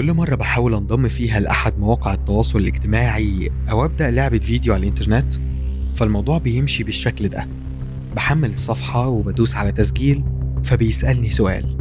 [0.00, 5.34] كل مرة بحاول انضم فيها لأحد مواقع التواصل الاجتماعي أو أبدأ لعبة فيديو على الإنترنت
[5.94, 7.48] فالموضوع بيمشي بالشكل ده.
[8.16, 10.24] بحمل الصفحة وبدوس على تسجيل
[10.64, 11.78] فبيسألني سؤال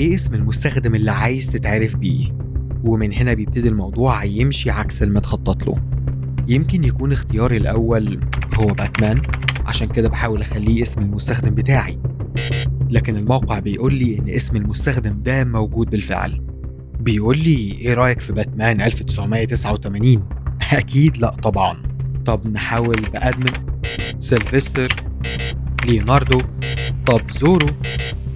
[0.00, 2.32] إيه اسم المستخدم اللي عايز تتعرف بيه؟
[2.84, 5.76] ومن هنا بيبتدي الموضوع يمشي عكس المتخطط له.
[6.48, 8.20] يمكن يكون اختياري الأول
[8.54, 9.16] هو باتمان
[9.66, 11.98] عشان كده بحاول أخليه اسم المستخدم بتاعي.
[12.90, 16.49] لكن الموقع بيقول لي إن اسم المستخدم ده موجود بالفعل.
[17.00, 20.28] بيقول لي إيه رأيك في باتمان 1989
[20.72, 21.82] أكيد لأ طبعا.
[22.26, 23.52] طب نحاول ب admin
[24.18, 24.94] سيلفستر
[25.86, 26.38] ليوناردو
[27.06, 27.66] طب زورو.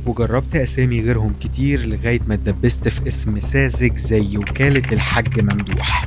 [0.06, 6.06] وجربت أسامي غيرهم كتير لغاية ما اتدبست في اسم ساذج زي وكالة الحاج ممدوح.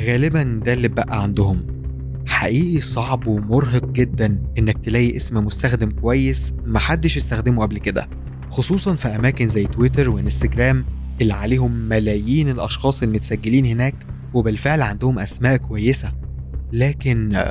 [0.00, 1.66] غالبا ده اللي بقى عندهم.
[2.26, 8.08] حقيقي صعب ومرهق جدا إنك تلاقي اسم مستخدم كويس محدش استخدمه قبل كده.
[8.50, 10.84] خصوصا في أماكن زي تويتر وإنستجرام
[11.20, 16.12] اللي عليهم ملايين الأشخاص المتسجلين هناك وبالفعل عندهم أسماء كويسة.
[16.72, 17.42] لكن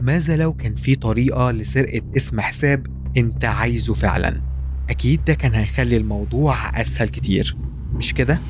[0.00, 4.42] ماذا لو كان في طريقة لسرقة اسم حساب أنت عايزه فعلا؟
[4.90, 7.56] أكيد ده كان هيخلي الموضوع أسهل كتير.
[7.92, 8.40] مش كده؟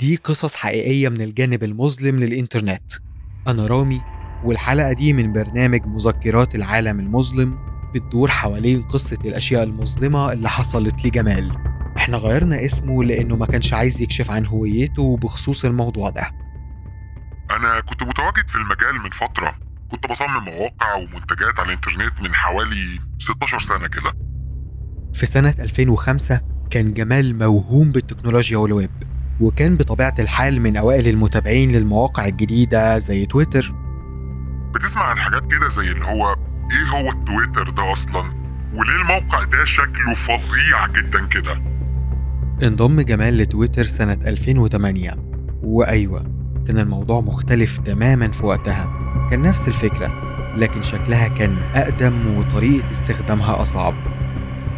[0.00, 2.92] دي قصص حقيقية من الجانب المظلم للإنترنت.
[3.48, 4.00] أنا رامي
[4.44, 7.58] والحلقة دي من برنامج مذكرات العالم المظلم
[7.94, 11.56] بتدور حوالين قصة الأشياء المظلمة اللي حصلت لجمال.
[11.96, 16.30] إحنا غيرنا اسمه لأنه ما كانش عايز يكشف عن هويته بخصوص الموضوع ده.
[17.50, 19.54] أنا كنت متواجد في المجال من فترة.
[19.90, 24.12] كنت بصمم مواقع ومنتجات على الإنترنت من حوالي 16 سنة كده.
[25.14, 28.90] في سنة 2005 كان جمال موهوم بالتكنولوجيا والويب
[29.40, 33.74] وكان بطبيعة الحال من أوائل المتابعين للمواقع الجديدة زي تويتر
[34.74, 36.36] بتسمع عن حاجات كده زي اللي هو
[36.70, 38.32] إيه هو التويتر ده أصلا؟
[38.74, 41.62] وليه الموقع ده شكله فظيع جدا كده؟
[42.62, 45.14] انضم جمال لتويتر سنة 2008
[45.62, 46.24] وأيوة
[46.66, 48.90] كان الموضوع مختلف تماما في وقتها.
[49.30, 50.12] كان نفس الفكرة
[50.56, 53.94] لكن شكلها كان أقدم وطريقة استخدامها أصعب.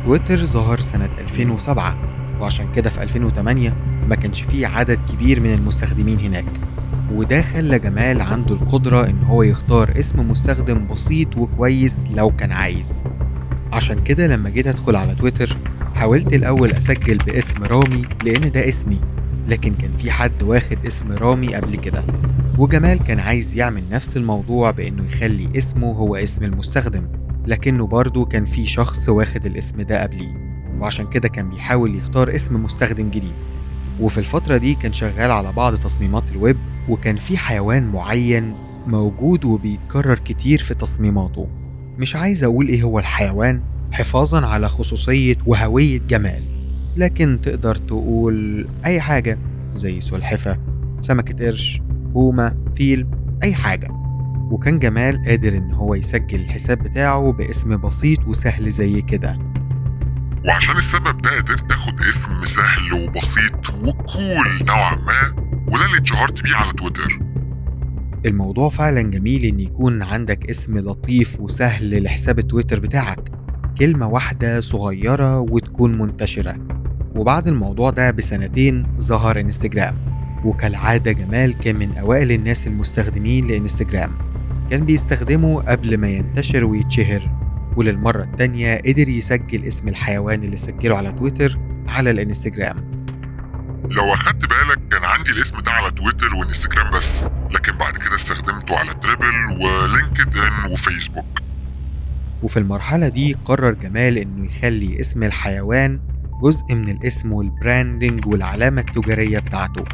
[0.05, 1.97] تويتر ظهر سنة 2007
[2.41, 3.77] وعشان كده في 2008
[4.09, 6.45] ما كانش فيه عدد كبير من المستخدمين هناك.
[7.15, 13.05] وده خلى جمال عنده القدرة إن هو يختار اسم مستخدم بسيط وكويس لو كان عايز.
[13.73, 15.57] عشان كده لما جيت أدخل على تويتر
[15.95, 19.01] حاولت الأول أسجل باسم رامي لأن ده اسمي
[19.49, 22.05] لكن كان في حد واخد اسم رامي قبل كده.
[22.59, 27.09] وجمال كان عايز يعمل نفس الموضوع بإنه يخلي اسمه هو اسم المستخدم
[27.47, 30.43] لكنه برضه كان في شخص واخد الاسم ده قبليه.
[30.79, 33.35] وعشان كده كان بيحاول يختار اسم مستخدم جديد.
[34.01, 36.57] وفي الفترة دي كان شغال على بعض تصميمات الويب
[36.89, 38.55] وكان في حيوان معين
[38.87, 41.49] موجود وبيتكرر كتير في تصميماته.
[41.99, 43.63] مش عايز أقول إيه هو الحيوان
[43.93, 46.43] حفاظا على خصوصية وهوية جمال.
[46.97, 49.39] لكن تقدر تقول أي حاجة
[49.75, 50.59] زي سلحفة
[51.01, 53.07] سمكة قرش بومة فيل
[53.43, 53.89] أي حاجة.
[54.51, 59.39] وكان جمال قادر إن هو يسجل الحساب بتاعه باسم بسيط وسهل زي كده.
[60.49, 65.52] وعشان السبب ده قدرت آخد اسم سهل وبسيط وكول نوعا ما.
[65.73, 67.19] وده اللي اتشهرت بيه على تويتر.
[68.27, 73.29] الموضوع فعلا جميل إن يكون عندك اسم لطيف وسهل لحساب التويتر بتاعك
[73.79, 76.57] كلمة واحدة صغيرة وتكون منتشرة.
[77.17, 79.95] وبعد الموضوع ده بسنتين ظهر انستجرام.
[80.45, 84.11] وكالعادة جمال كان من أوائل الناس المستخدمين لإنستجرام.
[84.71, 87.31] كان بيستخدمه قبل ما ينتشر ويتشهر
[87.77, 93.02] وللمرة التانية قدر يسجل اسم الحيوان اللي سجله على تويتر على الانستجرام.
[93.97, 97.25] لو أخدت بالك كان عندي الاسم ده على تويتر وإنستجرام بس.
[97.51, 101.39] لكن بعد كده استخدمته على دريبل ولينكد إن وفيسبوك.
[102.43, 106.01] وفي المرحلة دي قرر جمال إنه يخلي اسم الحيوان
[106.43, 109.85] جزء من الاسم وال branding والعلامة التجارية بتاعته.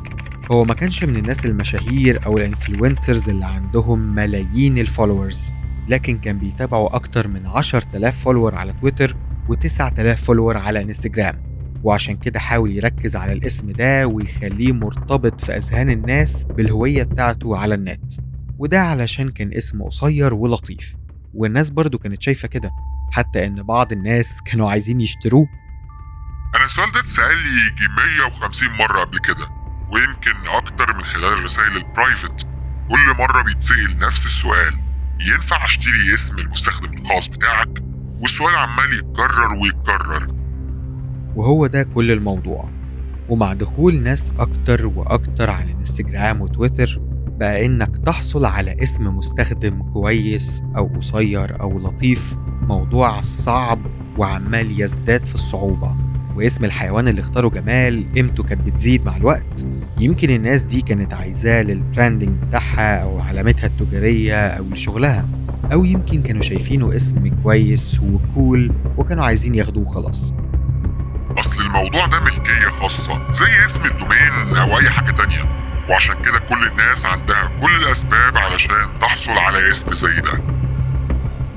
[0.51, 5.53] هو ما كانش من الناس المشاهير أو ال influencers اللي عندهم ملايين ال followers
[5.89, 9.17] لكن كان بيتابعوا أكتر من 10000 follower على تويتر
[9.51, 11.48] و9000 follower على إنستجرام.
[11.83, 17.75] وعشان كده حاول يركز على الاسم ده ويخليه مرتبط في أذهان الناس بالهوية بتاعته على
[17.75, 18.13] النت.
[18.59, 20.97] وده علشان كان اسم قصير ولطيف.
[21.35, 22.71] والناس برضو كانت شايفة كده
[23.13, 25.47] حتى إن بعض الناس كانوا عايزين يشتروه.
[26.55, 29.49] أنا السؤال ده اتسأل لي يجي 150 مرة قبل كده
[29.93, 32.47] ويمكن أكتر من خلال الرسائل البرايفت
[32.91, 34.81] كل مرة بيتسأل نفس السؤال
[35.21, 37.83] ينفع أشتري اسم المستخدم الخاص بتاعك؟
[38.23, 40.38] والسؤال عمال يتكرر ويتكرر.
[41.39, 42.69] وهو ده كل الموضوع.
[43.29, 47.01] ومع دخول ناس أكتر وأكتر على إنستجرام وتويتر
[47.41, 53.79] بقى إنك تحصل على اسم مستخدم كويس أو قصير أو لطيف موضوع صعب
[54.19, 55.97] وعمال يزداد في الصعوبة.
[56.37, 59.67] واسم الحيوان اللي اختاره جمال قيمته كانت بتزيد مع الوقت.
[60.01, 65.29] يمكن الناس دي كانت عايزاه لل branding بتاعها أو علامتها التجارية أو لشغلها.
[65.73, 70.33] أو يمكن كانوا شايفينه اسم كويس و cool وكانوا عايزين ياخدوه خلاص
[71.41, 75.45] أصل الموضوع ده ملكية خاصة زي اسم ال domain أو أي حاجة تانية.
[75.89, 80.41] وعشان كده كل الناس عندها كل الأسباب علشان تحصل على اسم زي ده.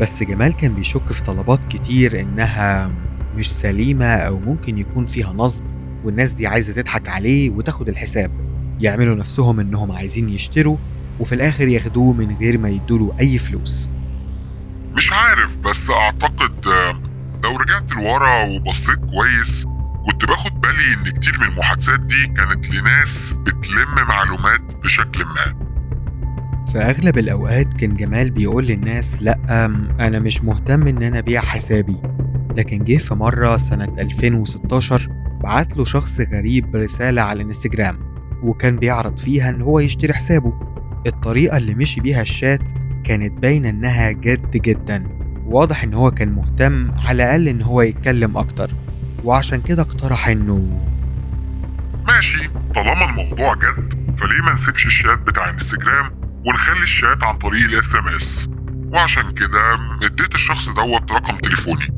[0.02, 2.92] بس جمال كان بيشك في طلبات كتير إنها
[3.38, 5.64] مش سليمة أو ممكن يكون فيها نصب
[6.04, 8.32] والناس دي عايزة تضحك عليه وتاخد الحساب.
[8.82, 10.78] يعملوا نفسهم إنهم عايزين يشتروا
[11.20, 13.90] وفي الآخر ياخدوه من غير ما يدوله أي فلوس.
[14.94, 17.11] مش عارف بس أعتقد آه،
[17.52, 19.66] لو رجعت لورا وبصيت كويس
[20.06, 25.72] كنت باخد بالي إن كتير من المحادثات دي كانت لناس بتلم معلومات بشكل ما.
[26.72, 29.66] في أغلب الأوقات كان جمال بيقول للناس لأ
[30.00, 32.02] أنا مش مهتم إن أنا أبيع حسابي.
[32.58, 35.08] لكن جه في مرة سنة 2016
[35.44, 38.00] بعت له شخص غريب رسالة على الإنستجرام
[38.44, 40.54] وكان بيعرض فيها إن هو يشتري حسابه.
[41.08, 42.72] الطريقة اللي مشي بيها الشات
[43.04, 45.21] كانت باينة إنها جد جدا.
[45.52, 48.76] واضح إن هو كان مهتم على الأقل إن هو يتكلم أكتر
[49.24, 50.82] وعشان كده اقترح إنه
[52.08, 56.12] ماشي طالما الموضوع جد فليه ما نسيبش الشات بتاع انستجرام
[56.48, 58.48] ونخلي الشات عن طريق ال SMS؟
[58.94, 61.94] وعشان كده اديت الشخص دوت رقم تليفوني.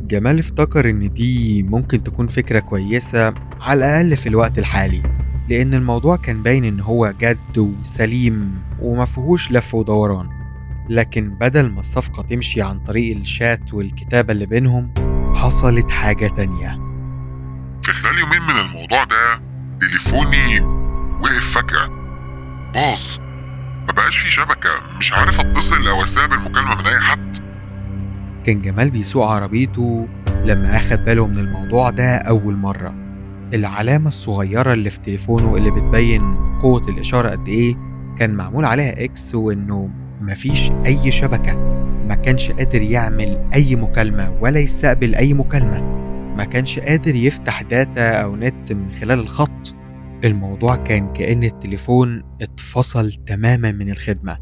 [0.00, 5.02] جمال افتكر إن دي ممكن تكون فكرة كويسة على الأقل في الوقت الحالي
[5.48, 10.43] لأن الموضوع كان باين إن هو جد وسليم ومفيهوش لف ودوران.
[10.90, 14.94] لكن بدل ما الصفقة تمشي عن طريق الشات والكتابة اللي بينهم
[15.34, 16.80] حصلت حاجة تانية.
[17.82, 19.40] في خلال يومين من الموضوع ده
[19.80, 20.60] تليفوني
[21.20, 21.88] وقف فجأة.
[22.74, 23.18] باظ
[23.86, 24.70] ما بقاش في شبكة.
[24.98, 27.38] مش عارف أتصل أو استقبل مكالمة من أي حد.
[28.46, 30.08] كان جمال بيسوق عربيته
[30.44, 32.94] لما أخد باله من الموضوع ده أول مرة.
[33.54, 37.76] العلامة الصغيرة اللي في تليفونه اللي بتبين قوة الإشارة قد إيه
[38.16, 39.90] كان معمول عليها X وإنه
[40.24, 41.56] مفيش أي شبكة.
[42.08, 45.80] ما كانش قادر يعمل أي مكالمة ولا يستقبل أي مكالمة.
[46.36, 49.74] ما كانش قادر يفتح data أو نت من خلال الخط.
[50.24, 54.38] الموضوع كان كأن التليفون اتفصل تماما من الخدمة.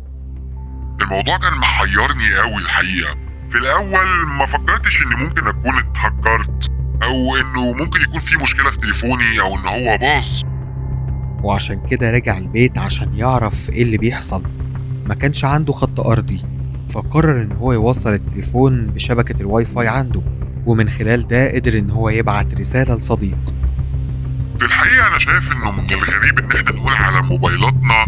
[1.03, 3.15] الموضوع كان محيرني قوي الحقيقة.
[3.51, 6.71] في الأول ما فكرتش إني ممكن أكون اتهكرت
[7.03, 10.43] أو إنه ممكن يكون في مشكلة في تليفوني أو إن هو باظ.
[11.45, 14.62] وعشان كده رجع البيت عشان يعرف إيه اللي بيحصل.
[15.05, 16.43] ما كانش عنده خط أرضي
[16.89, 20.23] فقرر إن هو يوصل التليفون بشبكة الواي فاي عنده
[20.67, 23.39] ومن خلال ده قدر إن هو يبعت رسالة لصديق.
[24.59, 28.07] في الحقيقة أنا شايف إنه من الغريب إن إحنا نقول على موبايلاتنا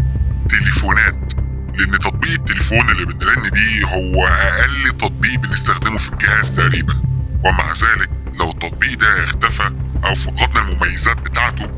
[0.49, 1.33] تليفونات
[1.77, 6.93] لأن تطبيق التليفون اللي بنرن بيه هو أقل تطبيق بنستخدمه في الجهاز تقريبا.
[7.45, 8.09] ومع ذلك
[8.39, 9.71] لو التطبيق ده اختفى
[10.05, 11.69] أو فقدنا المميزات بتاعته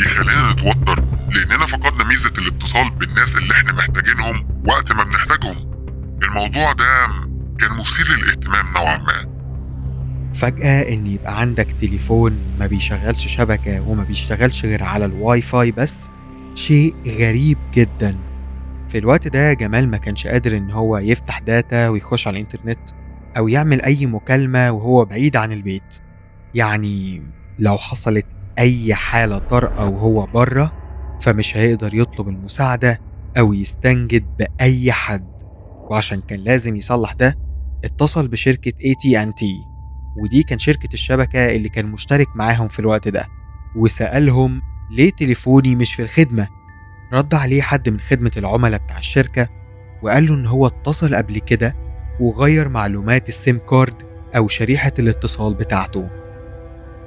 [0.00, 5.70] يخلينا نتوتر لأننا فقدنا ميزة الاتصال بالناس اللي إحنا محتاجينهم وقت ما بنحتاجهم
[6.22, 7.06] الموضوع ده
[7.58, 9.36] كان مثير للاهتمام نوعا ما.
[10.34, 16.10] فجأة إن يبقى عندك تليفون ما بيشغلش شبكة وما بيشتغلش غير على الواي فاي بس
[16.54, 18.16] شيء غريب جدا.
[18.88, 22.90] في الوقت ده جمال ما كانش قادر إن هو يفتح data ويخش على الإنترنت
[23.36, 25.98] أو يعمل أي مكالمة وهو بعيد عن البيت.
[26.54, 27.22] يعني
[27.58, 28.26] لو حصلت
[28.58, 30.72] أي حالة طارئة وهو بره
[31.20, 33.00] فمش هيقدر يطلب المساعدة
[33.38, 35.36] أو يستنجد بأي حد.
[35.90, 37.38] وعشان كان لازم يصلح ده
[37.84, 39.44] اتصل بشركة AT&T
[40.22, 43.26] ودي كان شركة الشبكة اللي كان مشترك معاهم في الوقت ده.
[43.76, 46.48] وسألهم ليه تليفوني مش في الخدمة.
[47.12, 49.48] رد عليه حد من خدمة العملاء بتاع الشركة
[50.02, 51.76] وقال له إن هو اتصل قبل كده
[52.20, 54.02] وغير معلومات السيم كارد
[54.36, 56.08] أو شريحة الاتصال بتاعته.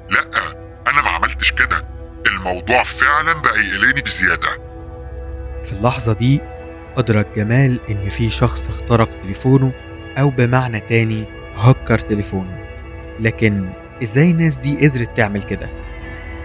[0.10, 0.52] لأ
[0.88, 1.88] أنا ما عملتش كده.
[2.28, 4.69] الموضوع فعلا بقى يقلقني بزيادة.
[5.63, 6.42] في اللحظة دي
[6.98, 9.72] أدرك جمال إن في شخص اخترق تليفونه
[10.18, 11.25] أو بمعنى تاني
[11.56, 12.60] هكر تليفونه.
[13.20, 13.70] لكن
[14.04, 15.70] إزاي الناس دي قدرت تعمل كده؟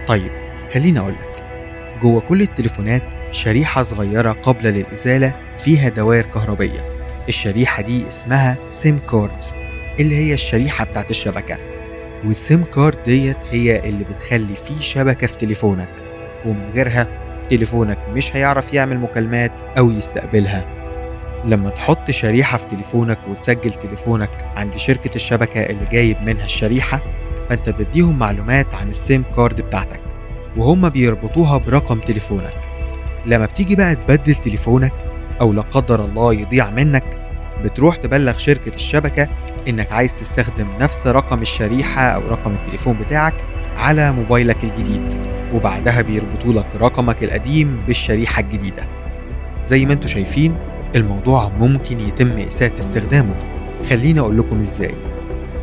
[0.07, 0.31] طيب
[0.73, 1.43] خليني أقولك.
[2.01, 6.95] جوه كل التليفونات شريحة صغيرة قابلة للإزالة فيها دوائر كهربية.
[7.29, 9.53] الشريحة دي اسمها SIM cards
[9.99, 11.57] اللي هي الشريحة بتاعت الشبكة.
[12.25, 15.89] وال SIM card ديت هي اللي بتخلي فيه شبكة في تليفونك
[16.45, 20.65] ومن غيرها تليفونك مش هيعرف يعمل مكالمات أو يستقبلها.
[21.45, 27.01] لما تحط شريحة في تليفونك وتسجل تليفونك عند شركة الشبكة اللي جايب منها الشريحة
[27.49, 29.99] فأنت بتديهم معلومات عن السيم كارد بتاعتك
[30.57, 32.61] وهم بيربطوها برقم تليفونك.
[33.25, 34.93] لما بتيجي بقى تبدل تليفونك
[35.41, 37.17] أو لا قدر الله يضيع منك
[37.63, 39.27] بتروح تبلغ شركة الشبكة
[39.67, 43.33] إنك عايز تستخدم نفس رقم الشريحة أو رقم التليفون بتاعك
[43.77, 45.13] على موبايلك الجديد.
[45.55, 48.87] وبعدها بيربطوا لك رقمك القديم بالشريحة الجديدة.
[49.63, 50.57] زي ما أنتوا شايفين
[50.95, 53.35] الموضوع ممكن يتم إساءة استخدامه.
[53.89, 54.95] خليني أقول لكم إزاي.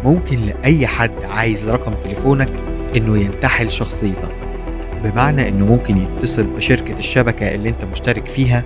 [0.05, 2.51] ممكن لأي حد عايز رقم تليفونك
[2.97, 4.35] إنه ينتحل شخصيتك.
[5.05, 8.65] بمعنى إنه ممكن يتصل بشركة الشبكة اللي أنت مشترك فيها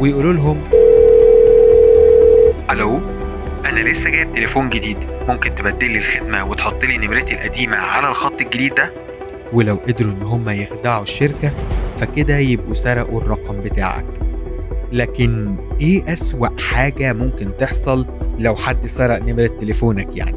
[0.00, 0.60] ويقولوا لهم
[2.70, 3.00] ألو؟
[3.64, 4.98] أنا لسه جايب تليفون جديد.
[5.28, 9.05] ممكن تبدل لي الخدمة وتحط لي نمرتي القديمة على الخط الجديد ده؟
[9.52, 11.50] ولو قدروا إن هم يخدعوا الشركة
[11.96, 14.06] فكده يبقوا سرقوا الرقم بتاعك.
[14.92, 18.06] لكن إيه أسوأ حاجة ممكن تحصل
[18.38, 20.36] لو حد سرق نمرة تليفونك يعني؟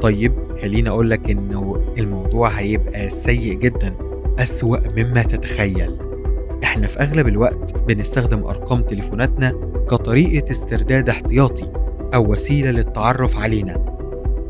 [0.00, 3.96] طيب خليني أقول لك إنه الموضوع هيبقى سيء جدا
[4.38, 5.98] أسوأ مما تتخيل.
[6.64, 9.50] إحنا في أغلب الوقت بنستخدم أرقام تليفوناتنا
[9.90, 11.72] كطريقة استرداد احتياطي
[12.14, 13.84] أو وسيلة للتعرف علينا.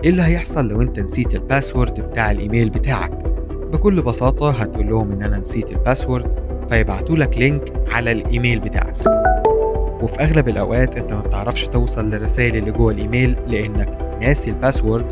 [0.05, 3.30] إيه اللي هيحصل لو أنت نسيت ال password بتاع الإيميل بتاعك؟
[3.73, 6.35] بكل بساطة هتقول لهم إن أنا نسيت ال password
[6.69, 8.95] فيبعتوا لك link على الإيميل بتاعك.
[10.03, 15.07] وفي أغلب الأوقات أنت ما بتعرفش توصل للرسائل اللي جوه الإيميل لأنك ناسي ال password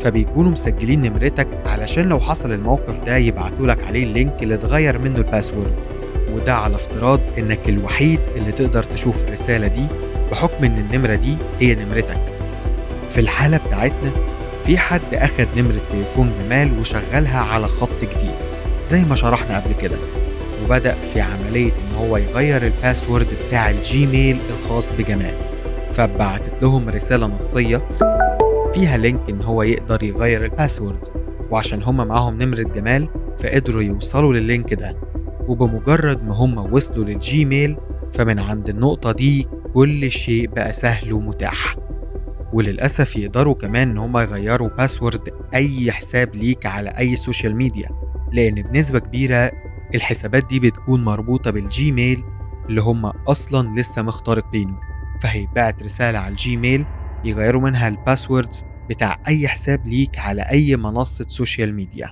[0.00, 4.98] فبيكونوا مسجلين نمرتك علشان لو حصل الموقف ده يبعتوا لك عليه ال link اللي تغير
[4.98, 5.74] منه ال password.
[6.34, 9.86] وده على افتراض إنك الوحيد اللي تقدر تشوف الرسالة دي
[10.30, 12.20] بحكم إن النمرة دي هي نمرتك.
[13.10, 14.10] في الحالة بتاعتنا
[14.70, 18.34] في حد أخد نمرة تليفون جمال وشغلها على خط جديد
[18.84, 19.96] زي ما شرحنا قبل كده
[20.64, 25.34] وبدأ في عملية إن هو يغير ال password بتاع الجيميل الخاص بجمال
[25.92, 27.88] فبعتت لهم رسالة نصية
[28.74, 31.00] فيها link إن هو يقدر يغير ال password
[31.50, 33.08] وعشان هما معاهم نمرة جمال
[33.38, 34.96] فقدروا يوصلوا لل link ده
[35.48, 37.76] وبمجرد ما هما وصلوا للجيميل
[38.12, 41.76] فمن عند النقطة دي كل شيء بقى سهل ومتاح.
[42.52, 47.88] وللأسف يقدروا كمان إن هما يغيروا password أي حساب ليك على أي social media
[48.32, 49.52] لأن بنسبة كبيرة
[49.94, 52.24] الحسابات دي بتكون مربوطة بالجيميل
[52.68, 54.80] اللي هما أصلا لسه مخترقينه
[55.22, 56.86] فهيبعت رسالة على الجيميل
[57.24, 62.10] يغيروا منها ال passwords بتاع أي حساب ليك على أي منصة social media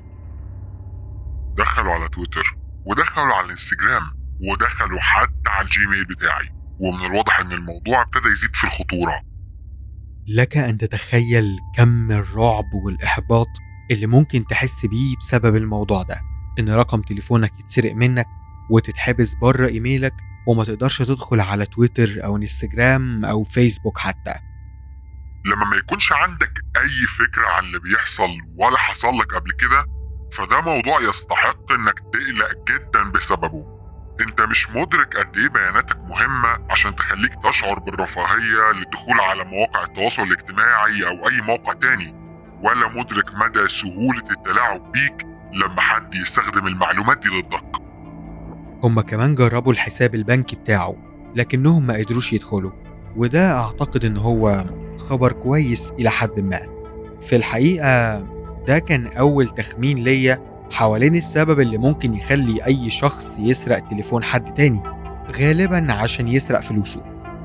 [1.59, 4.03] دخلوا على تويتر ودخلوا على الانستجرام
[4.51, 6.49] ودخلوا حتى على الجيميل بتاعي.
[6.81, 9.23] ومن الواضح إن الموضوع ابتدى يزيد في الخطورة.
[10.37, 13.49] لك أن تتخيل كم الرعب والإحباط
[13.91, 16.21] اللي ممكن تحس بيه بسبب الموضوع ده.
[16.59, 18.27] إن رقم تليفونك يتسرق منك
[18.71, 20.13] وتتحبس بره إيميلك
[20.49, 24.35] وما تقدرش تدخل على تويتر أو إنستجرام أو فيسبوك حتى.
[25.47, 29.85] لما ما يكونش عندك أي فكرة عن اللي بيحصل ولا حصل لك قبل كده
[30.33, 33.78] فده موضوع يستحق إنك تقلق جدا بسببه.
[34.21, 40.23] انت مش مدرك قد إيه بياناتك مهمة عشان تخليك تشعر بالرفاهية للدخول على مواقع التواصل
[40.23, 42.15] الاجتماعي أو أي موقع تاني
[42.63, 47.83] ولا مدرك مدى سهولة التلاعب بيك لما حد يستخدم المعلومات دي ضدك.
[48.85, 50.97] هما كمان جربوا الحساب البنكي بتاعه
[51.37, 52.71] لكنهم ما قدروش يدخلوا
[53.17, 54.65] وده أعتقد إن هو
[54.99, 56.59] خبر كويس إلى حد ما.
[57.21, 58.21] في الحقيقة
[58.67, 64.55] ده كان أول تخمين ليا حوالين السبب اللي ممكن يخلي أي شخص يسرق تليفون حد
[64.55, 64.83] تاني
[65.41, 67.01] غالبا عشان يسرق فلوسه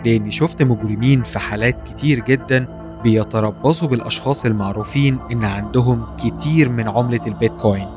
[0.06, 7.20] لأني شفت مجرمين في حالات كتير جدا بيتربصوا بالأشخاص المعروفين إن عندهم كتير من عملة
[7.28, 7.88] البيتكوين.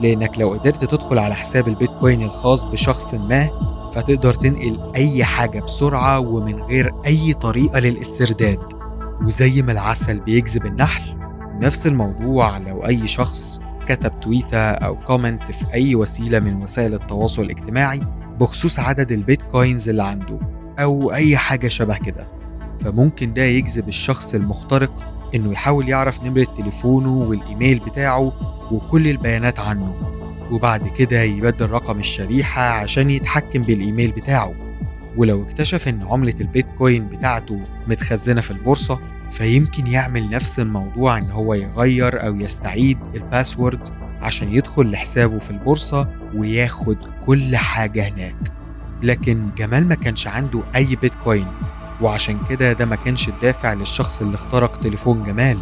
[0.00, 3.50] لأنك لو قدرت تدخل على حساب البيتكوين الخاص بشخص ما
[3.92, 8.58] فتقدر تنقل أي حاجة بسرعة ومن غير أي طريقة للاسترداد.
[9.22, 11.16] وزي ما العسل بيجذب النحل
[11.62, 17.42] نفس الموضوع لو أي شخص كتب تويتة أو comment في أي وسيلة من وسائل التواصل
[17.42, 18.00] الاجتماعي
[18.40, 20.40] بخصوص عدد البيتكوينز اللي عنده
[20.78, 22.28] أو أي حاجة شبه كده.
[22.80, 28.32] فممكن ده يجذب الشخص المخترق إنه يحاول يعرف نمرة تليفونه والإيميل بتاعه
[28.72, 29.94] وكل البيانات عنه
[30.50, 34.54] وبعد كده يبدل رقم الشريحة عشان يتحكم بالإيميل بتاعه.
[35.16, 38.98] ولو اكتشف إن عملة البيتكوين بتاعته متخزنة في البورصة
[39.36, 43.88] فيمكن يعمل نفس الموضوع إن هو يغير أو يستعيد الباسورد
[44.22, 48.36] عشان يدخل لحسابه في البورصة وياخد كل حاجة هناك.
[49.02, 51.46] لكن جمال ما كانش عنده أي بيتكوين
[52.00, 55.58] وعشان كده ده ما كانش الدافع للشخص اللي اخترق تليفون جمال.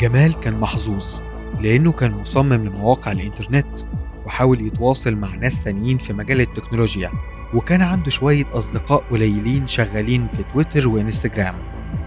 [0.00, 1.20] جمال كان محظوظ
[1.60, 3.78] لأنه كان مصمم لمواقع الإنترنت
[4.26, 7.10] وحاول يتواصل مع ناس تانيين في مجال التكنولوجيا
[7.54, 11.54] وكان عنده شوية أصدقاء قليلين شغالين في تويتر وإنستجرام.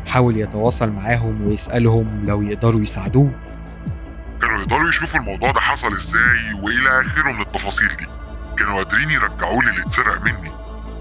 [0.10, 3.32] حاول يتواصل معاهم ويسألهم لو يقدروا يساعدوه.
[4.42, 8.06] كانوا يقدروا يشوفوا الموضوع ده حصل إزاي وإلى آخره من التفاصيل دي.
[8.58, 10.52] كانوا قادرين يرجعوا لي اللي اتسرق مني.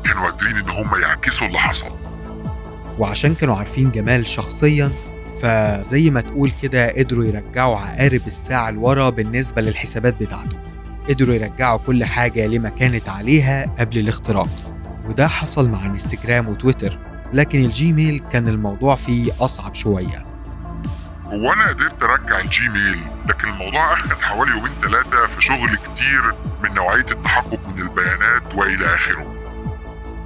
[0.05, 1.91] كانوا قادرين إن هم يعكسوا اللي حصل.
[2.99, 4.91] وعشان كانوا عارفين جمال شخصيا
[5.43, 10.57] فزي ما تقول كده قدروا يرجعوا عقارب الساعة لورا بالنسبة للحسابات بتاعته.
[11.09, 14.49] قدروا يرجعوا كل حاجة لما كانت عليها قبل الاختراق.
[15.07, 17.08] وده حصل مع انستجرام وتويتر.
[17.32, 20.26] لكن الجيميل كان الموضوع فيه أصعب شوية.
[21.26, 26.75] هو أنا قدرت ارجع الجيميل لكن الموضوع اخد حوالي يومين ثلاثة في شغل كتير من
[26.75, 29.35] نوعية التحقق من البيانات والى اخره.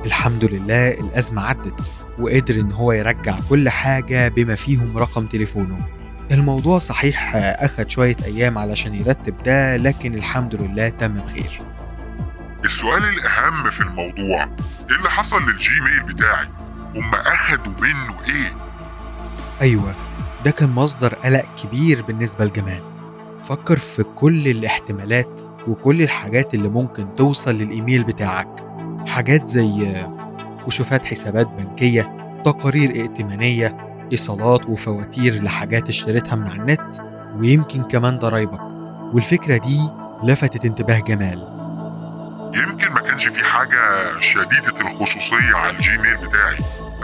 [0.06, 5.87] الحمد لله الأزمة عدت وقدر إن هو يرجع كل حاجة بما فيهم رقم تليفونه.
[6.32, 11.50] الموضوع صحيح أخد شوية أيام علشان يرتب ده لكن الحمد لله تم بخير
[12.64, 14.44] السؤال الأهم في الموضوع
[14.90, 16.49] إيه اللي حصل للجيميل بتاعي؟
[16.97, 18.53] هم أخدوا منه إيه؟
[19.63, 19.95] أيوة
[20.45, 22.83] ده كان مصدر قلق كبير بالنسبة لجمال.
[23.43, 28.49] فكر في كل الاحتمالات وكل الحاجات اللي ممكن توصل للإيميل بتاعك.
[29.07, 29.95] حاجات زي
[30.67, 33.77] كشوفات حسابات بنكية تقارير ائتمانية
[34.13, 36.95] إيصالات وفواتير لحاجات اشتريتها من على النت
[37.41, 38.61] ويمكن كمان ضرايبك.
[39.15, 39.81] والفكرة دي
[40.25, 41.51] لفتت انتباه جمال.
[42.54, 43.80] يمكن ما كانش في حاجة
[44.21, 46.56] شديدة الخصوصية على الجيميل بتاعي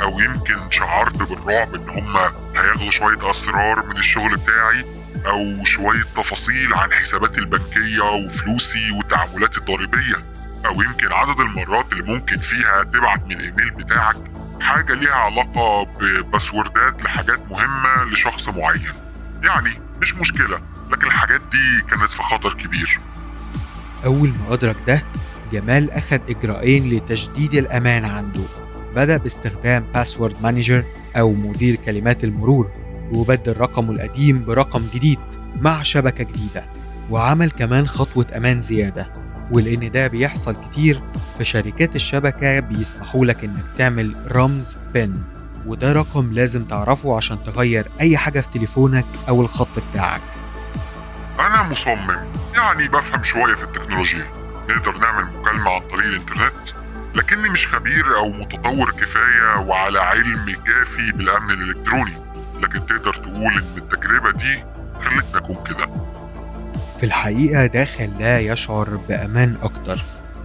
[0.02, 4.84] أو يمكن شعرت بالرعب إن هما هياخدوا شوية أسرار من الشغل بتاعي
[5.26, 10.24] أو شوية تفاصيل عن حساباتي البنكية وفلوسي والتعاملات الضريبية
[10.66, 14.16] أو يمكن عدد المرات اللي ممكن فيها تبعت من الإيميل بتاعك
[14.60, 18.92] حاجة ليها علاقة بباسوردات لحاجات مهمة لشخص معين.
[19.42, 23.00] يعني مش مشكلة لكن الحاجات دي كانت في خطر كبير.
[24.04, 25.02] أول ما أدرك ده
[25.52, 28.44] جمال أخد إجراءين لتجديد الأمان عنده.
[28.96, 30.84] بدأ باستخدام password manager
[31.16, 32.70] أو مدير كلمات المرور
[33.12, 35.18] وبدل رقمه القديم برقم جديد
[35.60, 36.66] مع شبكة جديدة.
[37.10, 39.12] وعمل كمان خطوة أمان زيادة.
[39.52, 41.02] ولأن ده بيحصل كتير
[41.38, 45.22] فشركات الشبكة بيسمحوا لك إنك تعمل رمز بن.
[45.66, 50.20] وده رقم لازم تعرفه عشان تغير أي حاجة في تليفونك أو الخط بتاعك.
[51.40, 52.18] أنا مصمم.
[52.54, 54.47] يعني بفهم شوية في التكنولوجيا.
[54.68, 56.68] نقدر نعمل مكالمة عن طريق الإنترنت
[57.14, 62.12] لكني مش خبير أو متطور كفاية وعلى علم كافي بالأمن الإلكتروني
[62.62, 64.64] لكن تقدر تقول إن التجربة دي
[65.04, 65.86] خلتني أكون كده.
[66.98, 69.98] في الحقيقة ده خلاه يشعر بأمان أكتر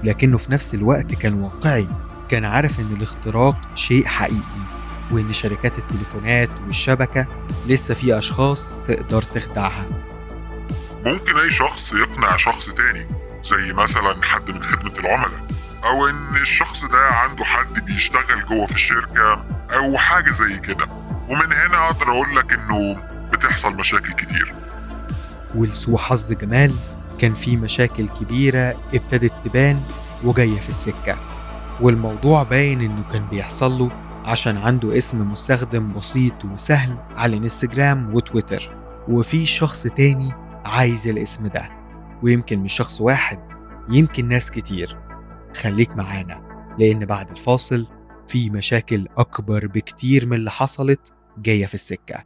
[0.04, 1.88] لكنه في نفس الوقت كان واقعي
[2.30, 4.64] كان عارف إن الاختراق شيء حقيقي
[5.12, 7.28] وإن شركات التليفونات والشبكة
[7.68, 9.90] لسه في أشخاص تقدر تخدعها.
[11.06, 13.08] ممكن أي شخص يقنع شخص تاني
[13.44, 15.48] زي مثلا حد من خدمة العملاء
[15.84, 20.86] أو إن الشخص ده عنده حد بيشتغل جوه في الشركة أو حاجة زي كده.
[21.30, 22.98] ومن هنا أقدر أقول لك إنه
[23.34, 24.54] بتحصل مشاكل كتير.
[25.56, 26.76] ولسوء حظ جمال
[27.20, 29.80] كان في مشاكل كبيرة ابتدت تبان
[30.24, 31.18] وجاية في السكة.
[31.82, 33.92] والموضوع باين إنه كان بيحصل له
[34.26, 38.76] عشان عنده اسم مستخدم بسيط وسهل على انستجرام وتويتر.
[39.08, 40.34] وفي شخص تاني
[40.66, 41.83] عايز الاسم ده.
[42.24, 43.52] ويمكن مش شخص واحد
[43.90, 45.00] يمكن ناس كتير.
[45.56, 47.88] خليك معانا لأن بعد الفاصل
[48.28, 52.24] في مشاكل أكبر بكتير من اللي حصلت جاية في السكة.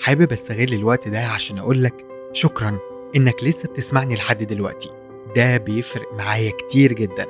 [0.00, 2.78] حابب أستغل الوقت ده عشان أقولك شكرا
[3.16, 4.90] إنك لسه بتسمعني لحد دلوقتي.
[5.36, 7.26] ده بيفرق معايا كتير جدا.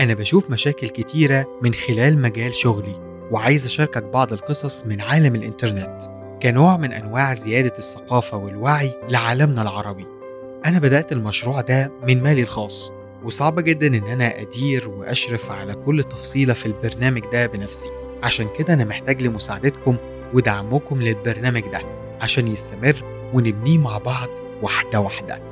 [0.00, 3.09] أنا بشوف مشاكل كتيرة من خلال مجال شغلي.
[3.30, 6.02] وعايز أشاركك بعض القصص من عالم الإنترنت
[6.42, 10.06] كنوع من أنواع زيادة الثقافة والوعي لعالمنا العربي.
[10.66, 12.92] أنا بدأت المشروع ده من مالي الخاص
[13.24, 17.88] وصعب جدا إن أنا أدير وأشرف على كل تفصيلة في البرنامج ده بنفسي.
[18.22, 19.96] عشان كده أنا محتاج لمساعدتكم
[20.34, 21.80] ودعمكم للبرنامج ده
[22.20, 24.28] عشان يستمر ونبنيه مع بعض
[24.62, 25.42] واحدة واحدة.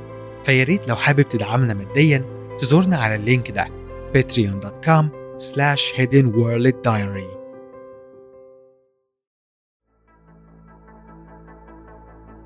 [0.42, 2.24] فياريت لو حابب تدعمنا ماديا
[2.60, 3.68] تزورنا على اللينك ده
[4.16, 5.04] patreon.com
[5.38, 6.32] slash hidden
[6.86, 7.37] diary.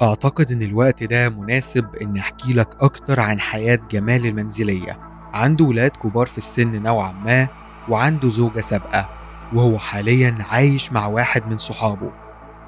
[0.02, 4.98] أعتقد إن الوقت ده مناسب إن أحكي لك أكتر عن حياة جمال المنزلية.
[5.34, 7.48] عنده ولاد كبار في السن نوعا ما
[7.88, 9.10] وعنده زوجة سابقة
[9.54, 12.12] وهو حاليا عايش مع واحد من صحابه.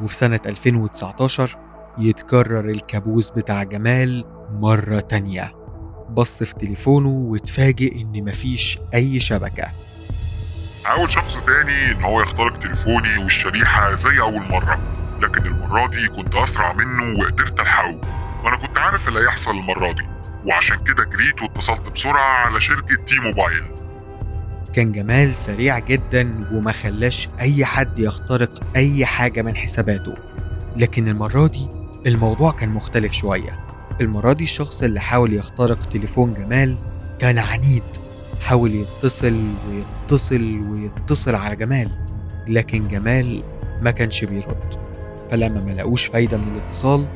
[0.02, 1.58] وفي سنة 2019
[1.98, 5.52] يتكرر الكابوس بتاع جمال مرة تانية.
[6.10, 9.68] بص في تليفونه واتفاجئ إن مفيش أي شبكة.
[10.84, 15.03] حاول شخص تاني إن هو يخترق تليفوني والشريحة زي أول مرة.
[15.24, 18.00] لكن المرة دي كنت أسرع منه وقدرت ألحقه.
[18.44, 20.02] وأنا كنت عارف اللي هيحصل المرة دي.
[20.44, 23.64] وعشان كده جريت واتصلت بسرعة على شركة تي موبايل
[24.74, 30.14] كان جمال سريع جدا وما خلاش أي حد يخترق أي حاجة من حساباته.
[30.76, 31.68] لكن المرة دي
[32.06, 33.58] الموضوع كان مختلف شوية.
[34.00, 36.76] المرة دي الشخص اللي حاول يخترق تليفون جمال
[37.18, 37.82] كان عنيد.
[38.42, 41.90] حاول يتصل ويتصل ويتصل على جمال.
[42.48, 43.42] لكن جمال
[43.82, 44.83] ما كانش بيرد.
[45.30, 47.06] فلما ما لقوش فايدة من الاتصال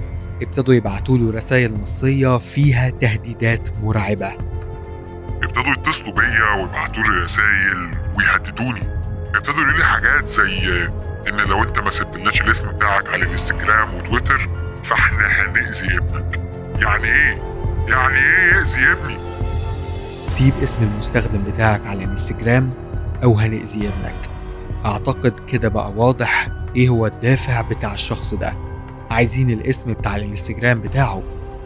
[0.42, 4.32] ابتدوا يبعتوا له رسائل نصية فيها تهديدات مرعبة.
[5.42, 8.82] ابتدوا يتصلوا بيا ويبعتوا لي رسايل ويهددوني.
[9.34, 10.82] ابتدوا يقولوا لي حاجات زي
[11.28, 14.48] إن لو أنت ما سبتلناش الاسم بتاعك على الإنستجرام وتويتر
[14.84, 16.40] فإحنا هنأذي ابنك.
[16.80, 17.42] يعني إيه؟
[17.88, 19.18] يعني إيه يأذي ابني؟
[20.22, 22.70] سيب اسم المستخدم بتاعك على الإنستجرام
[23.24, 24.14] أو هنأذي ابنك.
[24.84, 28.54] أعتقد كده بقى واضح إيه هو الدافع بتاع الشخص ده؟
[29.10, 31.22] عايزين الاسم بتاع الانستجرام بتاعه.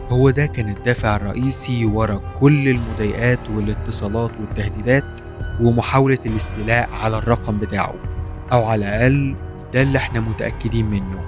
[0.09, 5.19] هو ده كان الدافع الرئيسي ورا كل المضايقات والاتصالات والتهديدات
[5.61, 7.95] ومحاولة الاستيلاء على الرقم بتاعه.
[8.51, 9.35] أو على الأقل
[9.73, 11.21] ده اللي إحنا متأكدين منه.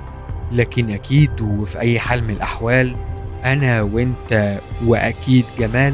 [0.51, 2.95] لكن أكيد وفي أي حال من الأحوال
[3.43, 5.93] أنا وأنت وأكيد جمال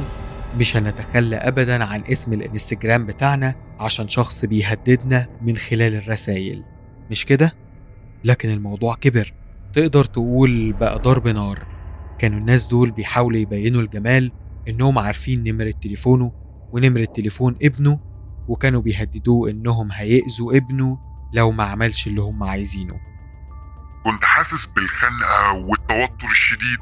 [0.58, 6.64] مش هنتخلى أبدا عن اسم الانستجرام بتاعنا عشان شخص بيهددنا من خلال الرسايل.
[7.12, 7.61] مش كده؟
[8.24, 9.32] لكن الموضوع كبر.
[9.74, 11.68] تقدر تقول بقى ضرب نار.
[12.20, 14.32] كانوا الناس دول بيحاولوا يبينوا لجمال
[14.68, 16.32] إنهم عارفين نمرة تليفونه
[16.74, 18.00] ونمرة تليفون ابنه
[18.48, 20.98] وكانوا بيهددوه إنهم هيأذوا ابنه
[21.34, 23.00] لو ما عملش اللي هم عايزينه.
[24.06, 26.80] كنت حاسس بالخنقة والتوتر الشديد.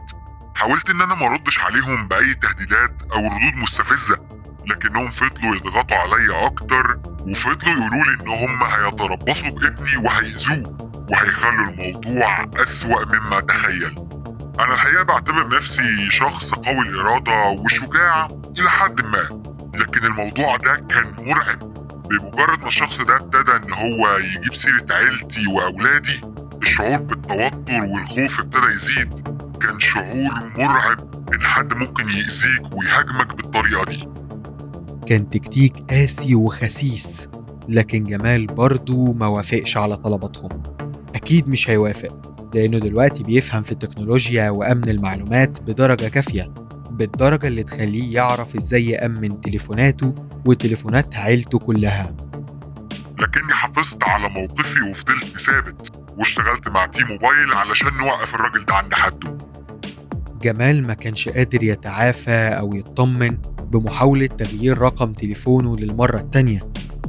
[0.55, 4.17] حاولت إن أنا ما أردش عليهم بأي تهديدات أو ردود مستفزة
[4.67, 10.88] لكنهم فضلوا يضغطوا عليا أكتر وفضلوا يقولوا لي إن هم هيتربصوا بابني وهيأذوه.
[11.11, 13.95] وهيخلوا الموضوع أسوأ مما تخيل.
[14.59, 18.27] أنا الحقيقة بعتبر نفسي شخص قوي الارادة وشجاع
[18.59, 19.41] إلى حد ما
[19.75, 21.59] لكن الموضوع ده كان مرعب.
[22.09, 26.21] بمجرد ما الشخص ده ابتدى إن هو يجيب سيرة عيلتي وأولادي
[26.63, 29.27] الشعور بالتوتر والخوف ابتدى يزيد.
[29.61, 34.09] كان شعور مرعب إن حد ممكن يأذيك ويهاجمك بالطريقة دي.
[35.07, 37.29] كان تكتيك قاسي وخسيس
[37.69, 40.63] لكن جمال برضه ما وافقش على طلباتهم.
[41.15, 46.53] أكيد مش هيوافق لأنه دلوقتي بيفهم في التكنولوجيا وأمن المعلومات بدرجة كافية
[46.89, 52.15] بالدرجة اللي تخليه يعرف إزاي يأمن تليفوناته وتليفونات عيلته كلها.
[53.19, 58.93] لكني حافظت على موقفي وفضلت ثابت واشتغلت مع تي موبايل علشان نوقف الراجل ده عند
[58.93, 59.37] حده.
[60.41, 63.37] جمال ما كانش قادر يتعافى أو يطمن
[63.71, 66.59] بمحاولة تغيير رقم تليفونه للمرة التانية.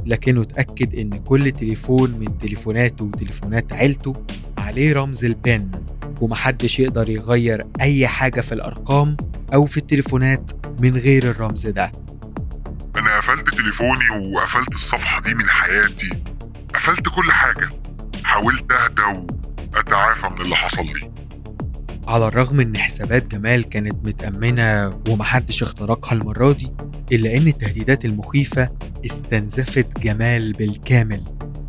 [0.05, 4.13] لكنه اتأكد إن كل تليفون من تليفوناته وتليفونات عيلته
[4.57, 5.71] عليه رمز البن
[6.21, 9.17] ومحدش يقدر يغير أي حاجة في الأرقام
[9.53, 11.91] أو في التليفونات من غير الرمز ده.
[12.95, 16.09] أنا قفلت تليفوني وقفلت الصفحة دي من حياتي.
[16.75, 17.69] قفلت كل حاجة.
[18.23, 19.19] حاولت أهدى
[19.73, 21.10] وأتعافى من اللي حصل لي.
[22.07, 26.73] على الرغم إن حسابات جمال كانت متأمنة ومحدش اخترقها المرة دي
[27.11, 28.69] إلا إن التهديدات المخيفة
[29.05, 31.21] استنزفت جمال بالكامل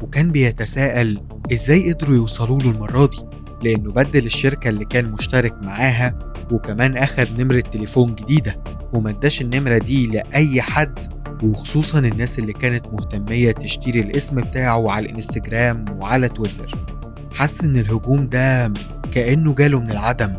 [0.03, 1.21] وكان بيتساءل
[1.53, 3.19] إزاي قدروا يوصلوا له المرة دي؟
[3.63, 6.19] لأنه بدل الشركة اللي كان مشترك معاها
[6.53, 10.99] وكمان أخد نمرة تليفون جديدة وما اداش النمرة دي لأي حد
[11.43, 16.85] وخصوصا الناس اللي كانت مهتمية تشتري الاسم بتاعه على الإنستجرام وعلى تويتر.
[17.35, 18.73] حس إن الهجوم ده
[19.13, 20.33] كأنه جاله من العدم.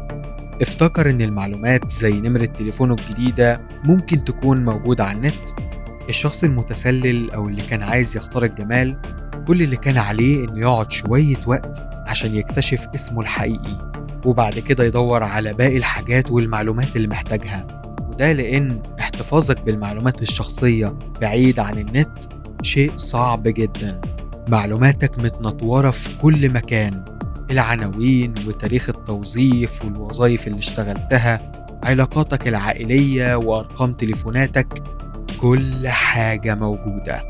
[0.62, 5.34] افتكر إن المعلومات زي نمرة تليفونه الجديدة ممكن تكون موجودة على النت.
[6.10, 8.97] الشخص المتسلل أو اللي كان عايز يخترق جمال
[9.47, 13.91] كل اللي كان عليه إنه يقعد شوية وقت عشان يكتشف اسمه الحقيقي
[14.25, 17.67] وبعد كده يدور على باقي الحاجات والمعلومات اللي محتاجها.
[18.10, 22.23] وده لأن احتفاظك بالمعلومات الشخصية بعيد عن النت
[22.62, 24.01] شيء صعب جدا.
[24.47, 27.06] معلوماتك متنطورة في كل مكان.
[27.51, 31.51] العناوين وتاريخ التوظيف والوظائف اللي اشتغلتها
[31.84, 34.67] علاقاتك العائلية وأرقام تليفوناتك
[35.41, 37.23] كل حاجة موجودة.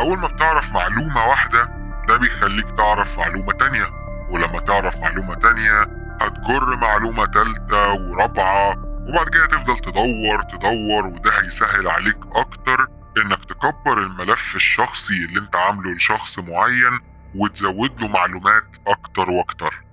[0.00, 1.68] أول ما بتعرف معلومة واحدة
[2.08, 3.84] ده بيخليك تعرف معلومة تانية.
[4.30, 5.82] ولما تعرف معلومة تانية
[6.20, 8.70] هتجر معلومة تالتة ورابعة
[9.08, 12.86] وبعد كده تفضل تدور تدور وده هيسهل عليك أكتر
[13.18, 17.00] إنك تكبر الملف الشخصي اللي أنت عامله لشخص معين
[17.34, 19.84] وتزود له معلومات أكتر وأكتر.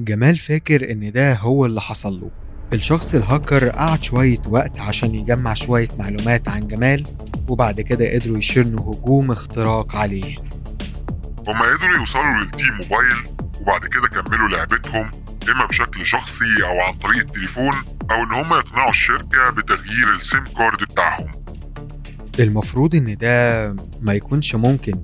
[0.00, 2.30] جمال فاكر إن ده هو اللي حصل له.
[2.72, 7.06] الشخص الهاكر قعد شوية وقت عشان يجمع شوية معلومات عن جمال
[7.48, 10.36] وبعد كده قدروا يشنوا هجوم اختراق عليه.
[11.48, 13.16] هما قدروا يوصلوا للتي موبايل
[13.60, 15.10] وبعد كده كملوا لعبتهم
[15.50, 17.74] إما بشكل شخصي أو عن طريق التليفون
[18.10, 21.41] أو إن هما يقنعوا الشركة بتغيير السيم كارد بتاعهم.
[22.40, 24.94] المفروض إن ده ما يكونش ممكن.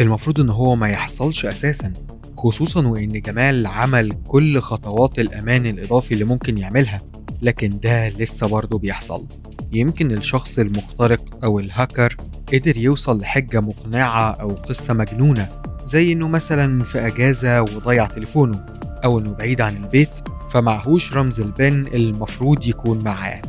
[0.00, 1.92] المفروض إن هو ما يحصلش أساسا
[2.36, 7.00] خصوصا وإن جمال عمل كل خطوات الأمان الإضافي اللي ممكن يعملها
[7.42, 9.26] لكن ده لسه برضه بيحصل.
[9.72, 12.16] يمكن الشخص المخترق أو الهاكر
[12.52, 15.48] قدر يوصل لحجة مقنعة أو قصة مجنونة
[15.84, 18.66] زي إنه مثلا في أجازة وضيع تليفونه
[19.04, 20.20] أو إنه بعيد عن البيت
[20.50, 23.42] فمعهوش رمز البن المفروض يكون معاه.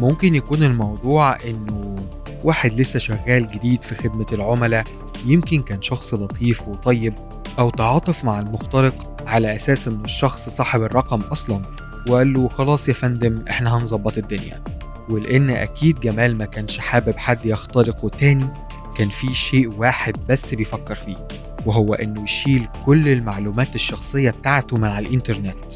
[0.00, 1.96] ممكن يكون الموضوع إنه
[2.44, 4.84] واحد لسه شغال جديد في خدمة العملاء
[5.26, 7.14] يمكن كان شخص لطيف وطيب
[7.58, 11.62] أو تعاطف مع المخترق على أساس إنه الشخص صاحب الرقم أصلا
[12.08, 14.64] وقال له خلاص يا فندم إحنا هنظبط الدنيا.
[15.08, 18.50] ولأن أكيد جمال ما كانش حابب حد يخترقه تاني
[18.96, 21.26] كان في شيء واحد بس بيفكر فيه
[21.66, 25.72] وهو إنه يشيل كل المعلومات الشخصية بتاعته من على الإنترنت.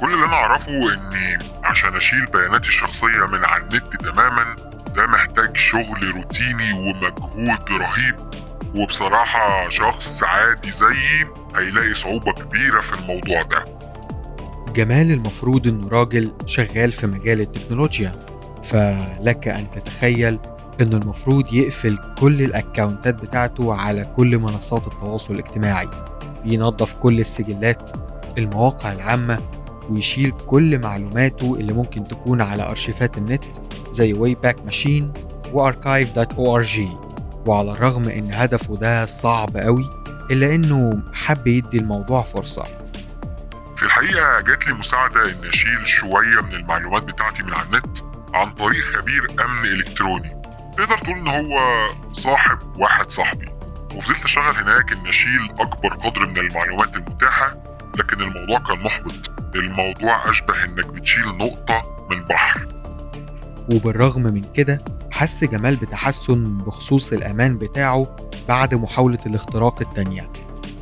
[0.00, 4.56] كل اللي أنا أعرفه إني عشان أشيل بياناتي الشخصية من على النت تماما
[4.96, 8.14] ده محتاج شغل روتيني ومجهود رهيب.
[8.74, 11.26] وبصراحة شخص عادي زيي
[11.56, 13.64] هيلاقي صعوبة كبيرة في الموضوع ده.
[14.72, 18.12] جمال المفروض إنه راجل شغال في مجال التكنولوجيا.
[18.62, 20.38] فلك أن تتخيل
[20.80, 25.88] إنه المفروض يقفل كل الأكاونتات بتاعته على كل منصات التواصل الاجتماعي.
[26.44, 27.90] ينظف كل السجلات
[28.38, 29.42] المواقع العامة
[29.90, 33.44] ويشيل كل معلوماته اللي ممكن تكون على أرشيفات النت
[33.90, 35.04] زي Wayback Machine
[35.54, 36.80] وarchive.org
[37.46, 39.84] وعلى الرغم إن هدفه ده صعب قوي
[40.30, 42.64] إلا إنه حب يدي الموضوع فرصة.
[43.76, 47.98] في الحقيقة جات لي مساعدة إن أشيل شوية من المعلومات بتاعتي من على النت
[48.34, 50.42] عن طريق خبير أمن إلكتروني.
[50.76, 51.58] تقدر تقول إن هو
[52.12, 53.46] صاحب واحد صاحبي.
[53.94, 57.62] وفضلت أشتغل هناك إن أشيل أكبر قدر من المعلومات المتاحة
[57.98, 59.39] لكن الموضوع كان محبط.
[59.54, 62.68] الموضوع أشبه إنك بتشيل نقطة من بحر
[63.72, 68.16] وبالرغم من كده حس جمال بتحسن بخصوص الأمان بتاعه
[68.48, 70.30] بعد محاولة الاختراق التانية.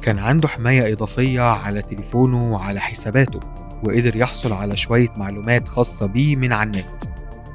[0.02, 3.40] كان عنده حماية إضافية على تليفونه وعلى حساباته
[3.84, 7.04] وقدر يحصل على شوية معلومات خاصة بيه من على النت.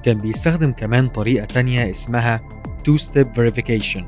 [0.03, 2.41] كان بيستخدم كمان طريقة تانية اسمها
[2.89, 4.03] Two Step Verification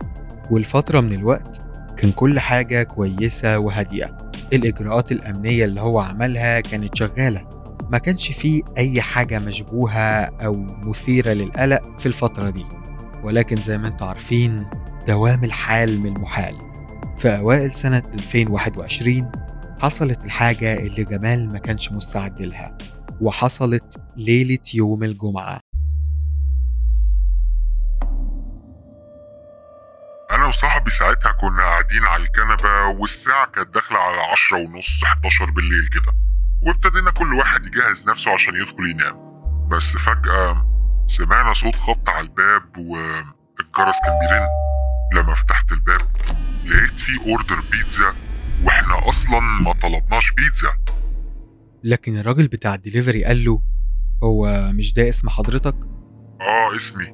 [0.51, 1.61] والفترة من الوقت
[1.97, 4.17] كان كل حاجة كويسة وهادية
[4.53, 7.47] الإجراءات الأمنية اللي هو عملها كانت شغالة.
[7.91, 12.65] ما كانش فيه أي حاجة مشبوهة أو مثيرة للقلق في الفترة دي.
[13.23, 14.65] ولكن زي ما أنتم عارفين
[15.07, 16.53] دوام الحال من المحال.
[17.17, 19.31] في أوائل سنة 2021
[19.79, 22.77] حصلت الحاجة اللي جمال ما كانش مستعد لها
[23.21, 25.59] وحصلت ليلة يوم الجمعة.
[30.35, 35.87] أنا وصاحبي ساعتها كنا قاعدين على الكنبة والساعة كانت داخلة على عشرة ونص 11 بالليل
[35.87, 36.11] كده.
[36.61, 39.15] وابتدينا كل واحد يجهز نفسه عشان يدخل ينام.
[39.71, 40.65] بس فجأة
[41.07, 44.47] سمعنا صوت خبط على الباب والجرس كان بيرن.
[45.15, 46.01] لما فتحت الباب
[46.65, 48.13] لقيت فيه order بيتزا
[48.63, 50.73] وإحنا أصلا ما طلبناش بيتزا
[51.83, 53.61] لكن الراجل بتاع الدليفري قال له
[54.23, 55.75] هو مش ده اسم حضرتك؟
[56.41, 57.13] آه اسمي.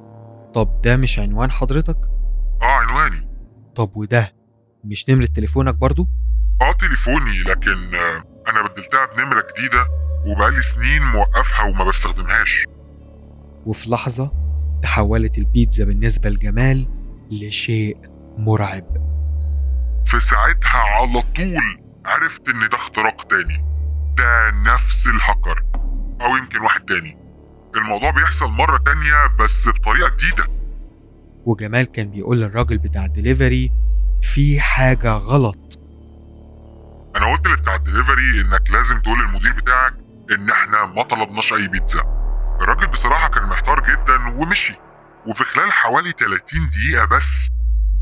[0.54, 1.98] طب ده مش عنوان حضرتك؟
[2.62, 3.28] آه عنواني.
[3.76, 4.32] طب وده؟
[4.84, 6.08] مش نمرة تليفونك برضو؟
[6.62, 7.94] آه تليفوني لكن
[8.48, 9.86] أنا بدلتها بنمرة جديدة
[10.26, 12.66] وبقالي سنين موقفها وما بستخدمهاش.
[13.66, 14.32] وفي لحظة
[14.82, 16.86] تحولت البيتزا بالنسبة لجمال
[17.32, 17.96] لشيء
[18.38, 18.84] مرعب.
[20.06, 23.64] في ساعتها على طول عرفت إن ده اختراق تاني.
[24.18, 25.62] ده نفس الهاكر.
[26.20, 27.18] أو يمكن واحد تاني.
[27.76, 30.61] الموضوع بيحصل مرة تانية بس بطريقة جديدة.
[31.46, 33.70] وجمال كان بيقول للراجل بتاع الدليفري
[34.22, 35.78] في حاجة غلط.
[37.16, 39.94] أنا قلت لبتاع الدليفري إنك لازم تقول للمدير بتاعك
[40.30, 42.00] إن إحنا ما طلبناش أي بيتزا.
[42.60, 44.74] الراجل بصراحة كان محتار جدا ومشي.
[45.26, 47.48] وفي خلال حوالي 30 دقيقة بس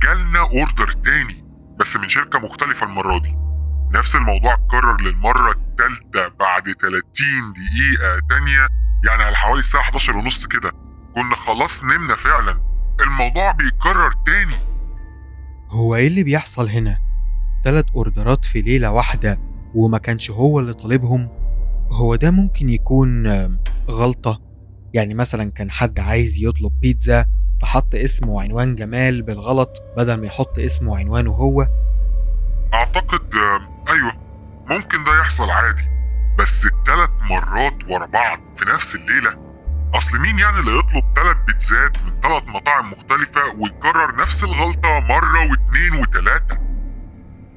[0.03, 1.45] جالنا اوردر تاني
[1.81, 3.35] بس من شركة مختلفة المرة دي.
[3.99, 7.03] نفس الموضوع اتكرر للمرة التالتة بعد 30
[7.53, 8.67] دقيقة تانية
[9.07, 10.73] يعني على حوالي الساعة 11 ونص كده.
[11.15, 12.70] كنا خلاص نمنا فعلا.
[13.03, 14.57] الموضوع بيتكرر تاني.
[15.71, 16.99] هو إيه اللي بيحصل هنا؟
[17.65, 19.39] تلات أوردرات في ليلة واحدة
[19.75, 21.29] وما كانش هو اللي طالبهم؟
[21.93, 23.27] هو ده ممكن يكون
[23.91, 24.41] غلطة؟
[24.95, 27.25] يعني مثلا كان حد عايز يطلب بيتزا
[27.63, 31.67] فحط اسم وعنوان جمال بالغلط بدل ما يحط اسم وعنوانه هو؟
[32.75, 34.13] أعتقد آه، أيوه
[34.67, 35.83] ممكن ده يحصل عادي
[36.39, 39.50] بس التلات مرات ورا بعض في نفس الليلة
[39.95, 45.41] أصل مين يعني اللي يطلب تلات بيتزات من تلات مطاعم مختلفة ويكرر نفس الغلطة مرة
[45.51, 46.59] واتنين وتلاتة؟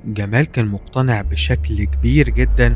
[0.05, 2.75] جمال كان مقتنع بشكل كبير جدا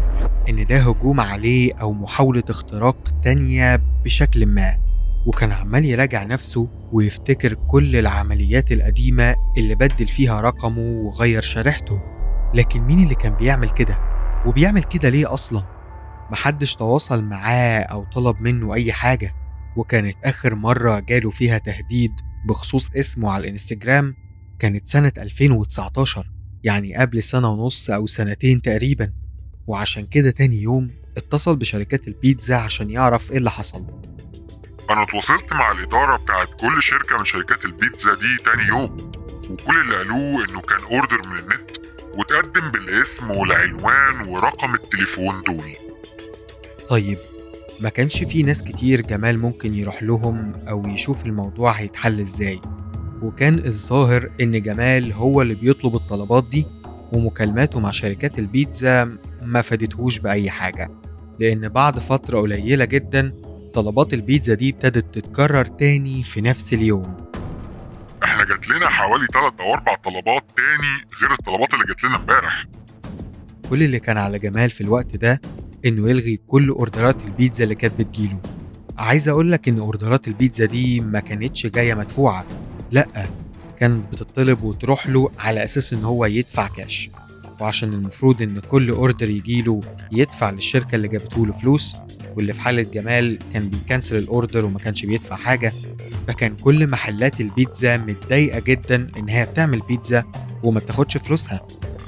[0.49, 4.77] إن ده هجوم عليه أو محاولة اختراق تانية بشكل ما
[5.25, 12.01] وكان عمال يراجع نفسه ويفتكر كل العمليات القديمة اللي بدل فيها رقمه وغير شريحته.
[12.55, 13.99] لكن مين اللي كان بيعمل كده؟
[14.45, 15.63] وبيعمل كده ليه أصلا؟
[16.31, 19.33] محدش تواصل معاه أو طلب منه أي حاجة.
[19.77, 22.11] وكانت آخر مرة جاله فيها تهديد
[22.49, 24.15] بخصوص اسمه على الإنستجرام
[24.59, 26.25] كانت سنة 2019
[26.63, 29.13] يعني قبل سنة ونص أو سنتين تقريبا.
[29.67, 33.87] وعشان كده تاني يوم اتصل بشركات البيتزا عشان يعرف إيه اللي حصل.
[34.89, 39.11] أنا اتواصلت مع الإدارة بتاعت كل شركة من شركات البيتزا دي تاني يوم
[39.49, 41.71] وكل اللي قالوه إنه كان أوردر من النت
[42.17, 45.75] وتقدم بالاسم والعنوان ورقم التليفون دول.
[46.89, 47.17] طيب
[47.79, 52.61] ما كانش في ناس كتير جمال ممكن يروح لهم أو يشوف الموضوع هيتحل إزاي.
[53.21, 56.65] وكان الظاهر إن جمال هو اللي بيطلب الطلبات دي
[57.13, 60.91] ومكالماته مع شركات البيتزا ما فادتهوش بأي حاجة.
[61.39, 63.33] لأن بعد فترة قليلة جدا
[63.73, 67.17] طلبات البيتزا دي ابتدت تتكرر تاني في نفس اليوم.
[68.23, 72.65] إحنا جات لنا حوالي 3 أو 4 طلبات تاني غير الطلبات اللي جات لنا امبارح.
[73.69, 75.41] كل اللي كان على جمال في الوقت ده
[75.87, 78.41] إنه يلغي كل أوردرات البيتزا اللي كانت بتجيله.
[78.97, 82.45] عايز أقول لك إن أوردرات البيتزا دي ما كانتش جاية مدفوعة.
[82.91, 83.07] لأ
[83.77, 87.09] كانت بتطلب وتروح له على أساس إن هو يدفع كاش
[87.61, 91.95] وعشان المفروض إن كل order يجيله يدفع للشركة اللي جابته له فلوس
[92.35, 95.73] واللي في حالة جمال كان بيكنسل ال order وما كانش بيدفع حاجة
[96.27, 100.23] فكان كل محلات البيتزا متضايقة جدا إن هي بتعمل بيتزا
[100.63, 101.67] وما تاخدش فلوسها.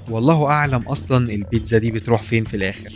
[0.10, 2.94] والله أعلم أصلا البيتزا دي بتروح فين في الآخر.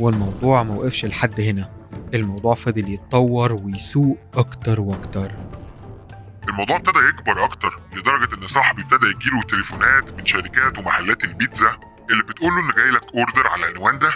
[0.00, 1.68] والموضوع موقفش لحد هنا.
[2.14, 5.30] الموضوع فضل يتطور ويسوء أكتر وأكتر.
[6.48, 11.76] الموضوع ابتدى يكبر أكتر لدرجة إن صاحبي ابتدى يجيله تليفونات من شركات ومحلات البيتزا
[12.10, 14.10] اللي بتقول له إن جاي لك أوردر على العنوان ده.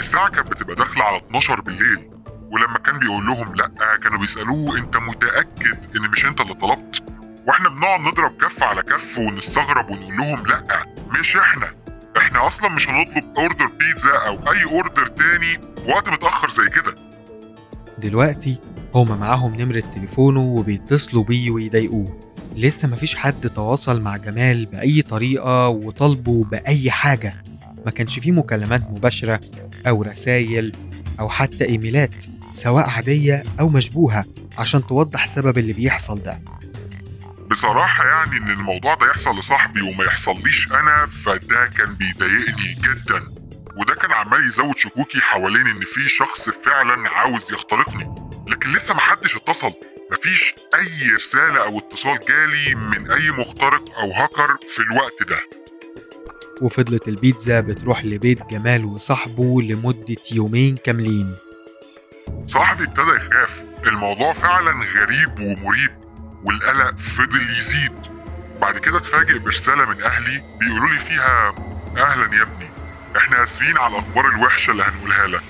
[0.00, 2.10] الساعة كانت بتبقى داخلة على 12 بالليل
[2.52, 3.70] ولما كان بيقول لهم لأ
[4.02, 7.02] كانوا بيسألوه أنت متأكد إن مش أنت اللي طلبت؟
[7.48, 10.86] وإحنا بنقعد نضرب كف على كف ونستغرب ونقول لهم لأ
[11.20, 11.70] مش إحنا.
[12.16, 16.94] إحنا أصلا مش هنطلب order بيتزا أو أي order تاني وقت متأخر زي كده.
[17.98, 18.58] دلوقتي
[18.94, 22.20] هما معاهم نمرة تليفونه وبيتصلوا بيه ويضايقوه.
[22.56, 27.42] لسه مفيش حد تواصل مع جمال بأي طريقة وطالبه بأي حاجة.
[27.86, 29.40] ما كانش فيه مكالمات مباشرة
[29.88, 30.72] أو رسايل
[31.20, 34.24] أو حتى إيميلات سواء عادية أو مشبوهة
[34.58, 36.40] عشان توضح سبب اللي بيحصل ده.
[37.50, 43.22] بصراحة يعني إن الموضوع ده يحصل لصاحبي وما يحصليش أنا فده كان بيضايقني جدا.
[43.76, 48.14] وده كان عمال يزود شكوكي حوالين إن في شخص فعلا عاوز يخترقني.
[48.48, 49.72] لكن لسه محدش اتصل.
[50.12, 55.38] مفيش أي رسالة أو اتصال جالي من أي مخترق أو هاكر في الوقت ده.
[56.62, 61.36] وفضلت البيتزا بتروح لبيت جمال وصاحبه لمدة يومين كاملين.
[62.46, 63.64] صاحبي ابتدى يخاف.
[63.86, 65.99] الموضوع فعلا غريب ومريب.
[66.44, 67.92] والقلق فضل يزيد.
[68.60, 71.48] بعد كده اتفاجئ برسالة من أهلي بيقولوا لي فيها
[71.96, 72.68] أهلا يا ابني
[73.16, 75.42] إحنا آسفين على الأخبار الوحشة اللي هنقولها لك.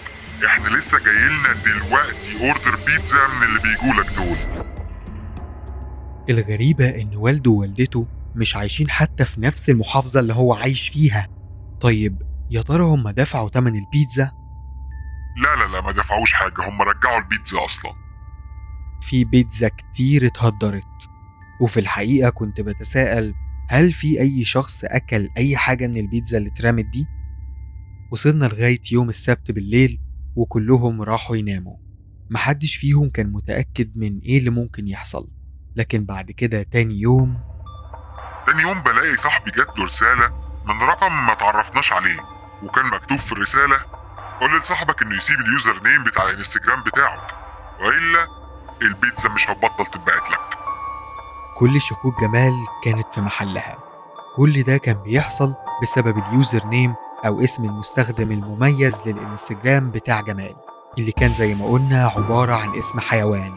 [0.46, 4.64] إحنا لسه جايلنا دلوقتي اوردر بيتزا من اللي بيجولك دول.
[6.30, 11.28] الغريبة إن والده ووالدته مش عايشين حتى في نفس المحافظة اللي هو عايش فيها.
[11.80, 14.32] طيب يا ترى هم دفعوا تمن البيتزا؟
[15.36, 16.68] لا لا لا ما دفعوش حاجة.
[16.68, 17.92] هم رجعوا البيتزا أصلا.
[19.00, 21.08] في بيتزا كتير اتهدرت.
[21.60, 23.34] وفي الحقيقة كنت بتساءل
[23.68, 27.06] هل في أي شخص أكل أي حاجة من البيتزا اللي اترمت دي؟
[28.12, 30.00] وصلنا لغاية يوم السبت بالليل
[30.36, 31.76] وكلهم راحوا يناموا.
[32.30, 35.28] محدش فيهم كان متأكد من إيه اللي ممكن يحصل.
[35.76, 37.40] لكن بعد كده تاني يوم
[38.46, 40.28] تاني يوم بلاقي صاحبي جات له رسالة
[40.66, 42.20] من رقم ما تعرفناش عليه
[42.62, 43.76] وكان مكتوب في الرسالة
[44.40, 47.26] قول لصاحبك إنه يسيب ال username بتاع الانستجرام بتاعه.
[47.80, 48.26] وإلا
[48.82, 50.40] البيتزا مش هتبطل تتبعت لك.
[51.56, 52.52] كل شكوك جمال
[52.84, 53.76] كانت في محلها.
[54.36, 56.94] كل ده كان بيحصل بسبب ال username
[57.26, 60.54] أو اسم المستخدم المميز للإنستجرام بتاع جمال
[60.98, 63.52] اللي كان زي ما قلنا عبارة عن اسم حيوان.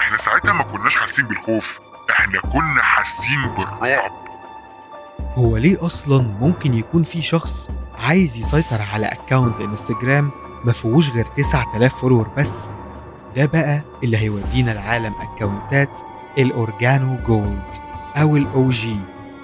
[0.00, 1.78] إحنا ساعتها ما كناش حاسين بالخوف
[2.10, 4.12] إحنا كنا حاسين بالرعب.
[5.34, 10.30] هو ليه أصلا ممكن يكون في شخص عايز يسيطر على account إنستجرام
[10.64, 12.70] ما فيهوش غير 9000 follower بس؟
[13.36, 16.00] ده بقى اللي هيودينا لعالم أكاونتات
[16.38, 17.62] ال original gold
[18.16, 18.96] أو ال OG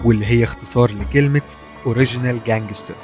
[0.04, 1.42] واللي هي اختصار لكلمة
[1.86, 2.94] original gangster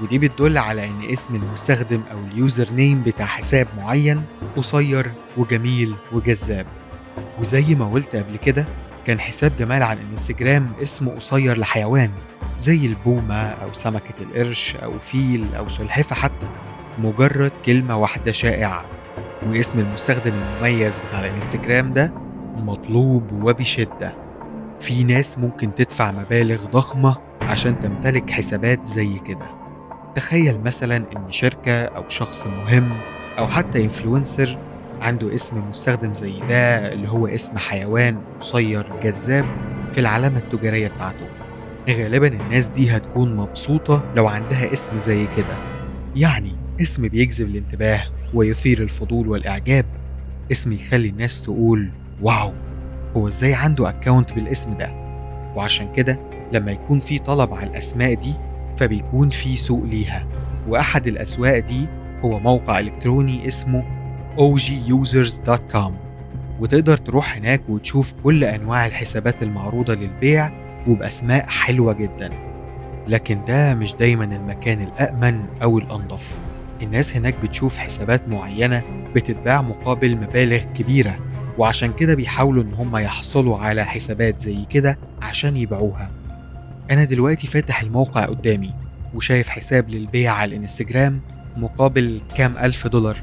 [0.00, 4.22] ودي بتدل على إن اسم المستخدم أو ال username بتاع حساب معين
[4.56, 6.66] قصير وجميل وجذاب.
[7.38, 8.66] وزي ما قلت قبل كده
[9.04, 12.10] كان حساب جمال على الانستجرام اسمه قصير لحيوان
[12.58, 16.48] زي البومة أو سمكة القرش أو فيل أو سلحفة حتى.
[16.98, 18.84] مجرد كلمة واحدة شائعة.
[19.46, 22.12] واسم المستخدم المميز بتاع الانستجرام ده
[22.56, 24.14] مطلوب وبشدة.
[24.80, 29.46] في ناس ممكن تدفع مبالغ ضخمة عشان تمتلك حسابات زي كده.
[30.14, 32.88] تخيل مثلا إن شركة أو شخص مهم
[33.38, 34.58] أو حتى influencer
[35.00, 39.44] عنده اسم مستخدم زي ده اللي هو اسم حيوان قصير جذاب
[39.92, 41.26] في العلامة التجارية بتاعته.
[41.90, 45.56] غالبا الناس دي هتكون مبسوطة لو عندها اسم زي كده.
[46.16, 48.00] يعني اسم بيجذب الانتباه
[48.34, 49.86] ويثير الفضول والإعجاب.
[50.52, 51.90] اسم يخلي الناس تقول
[52.22, 52.52] wow
[53.16, 54.90] هو إزاي عنده account بالاسم ده؟
[55.56, 56.20] وعشان كده
[56.52, 58.34] لما يكون في طلب على الأسماء دي
[58.76, 60.26] فبيكون في سوق ليها.
[60.68, 61.86] وأحد الأسواق دي
[62.24, 63.84] هو موقع إلكتروني اسمه
[64.38, 65.92] ogusers.com
[66.60, 70.50] وتقدر تروح هناك وتشوف كل أنواع الحسابات المعروضة للبيع
[70.88, 72.30] وبأسماء حلوة جدا.
[73.08, 76.40] لكن ده مش دايما المكان الأأمن أو الأنظف
[76.82, 78.82] الناس هناك بتشوف حسابات معينة
[79.14, 81.18] بتتباع مقابل مبالغ كبيرة
[81.58, 86.10] وعشان كده بيحاولوا إن هم يحصلوا على حسابات زي كده عشان يبيعوها.
[86.90, 88.74] أنا دلوقتي فاتح الموقع قدامي
[89.14, 91.20] وشايف حساب للبيع على الإنستجرام
[91.56, 93.16] مقابل كام ألف دولار.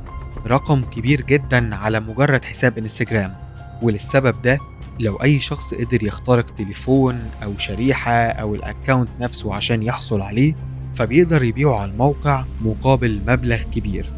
[0.47, 3.33] رقم كبير جدا على مجرد حساب إنستجرام
[3.81, 4.59] وللسبب ده
[4.99, 10.55] لو أي شخص قدر يخترق تليفون أو شريحة أو الأكاونت نفسه عشان يحصل عليه
[10.95, 14.13] فبيقدر يبيعه على الموقع مقابل مبلغ كبير.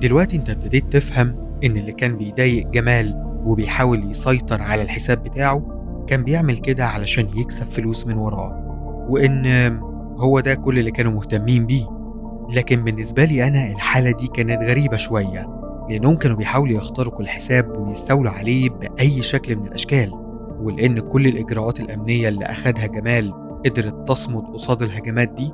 [0.00, 3.14] دلوقتي انت ابتديت تفهم إن اللي كان بيضايق جمال
[3.46, 5.62] وبيحاول يسيطر على الحساب بتاعه
[6.06, 8.60] كان بيعمل كده علشان يكسب فلوس من وراه
[9.10, 9.46] وإن
[10.18, 11.86] هو ده كل اللي كانوا مهتمين بيه.
[12.56, 15.48] لكن بالنسبة لي أنا الحالة دي كانت غريبة شوية
[15.90, 20.12] لأنهم كانوا بيحاولوا يخترقوا الحساب ويستولوا عليه بأي شكل من الأشكال
[20.60, 23.32] ولأن كل الإجراءات الأمنية اللي أخدها جمال
[23.66, 25.52] قدرت تصمد قصاد الهجمات دي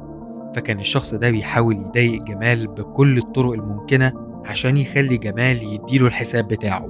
[0.57, 4.13] فكان الشخص ده بيحاول يضايق جمال بكل الطرق الممكنة
[4.47, 6.87] عشان يخلي جمال يديله الحساب بتاعه.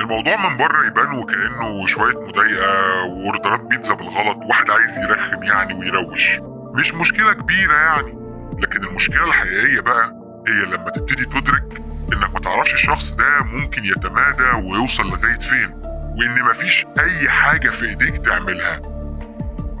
[0.00, 6.38] الموضوع من بره يبان وكأنه شوية مضايقة وأوردرات بيتزا بالغلط واحد عايز يرخم يعني ويروش.
[6.74, 8.14] مش مشكلة كبيرة يعني
[8.58, 10.14] لكن المشكلة الحقيقية بقى
[10.48, 11.82] هي لما تبتدي تدرك
[12.12, 15.70] إنك ما تعرفش الشخص ده ممكن يتمادى ويوصل لغاية فين
[16.18, 18.80] وإن مفيش أي حاجة في إيديك تعملها.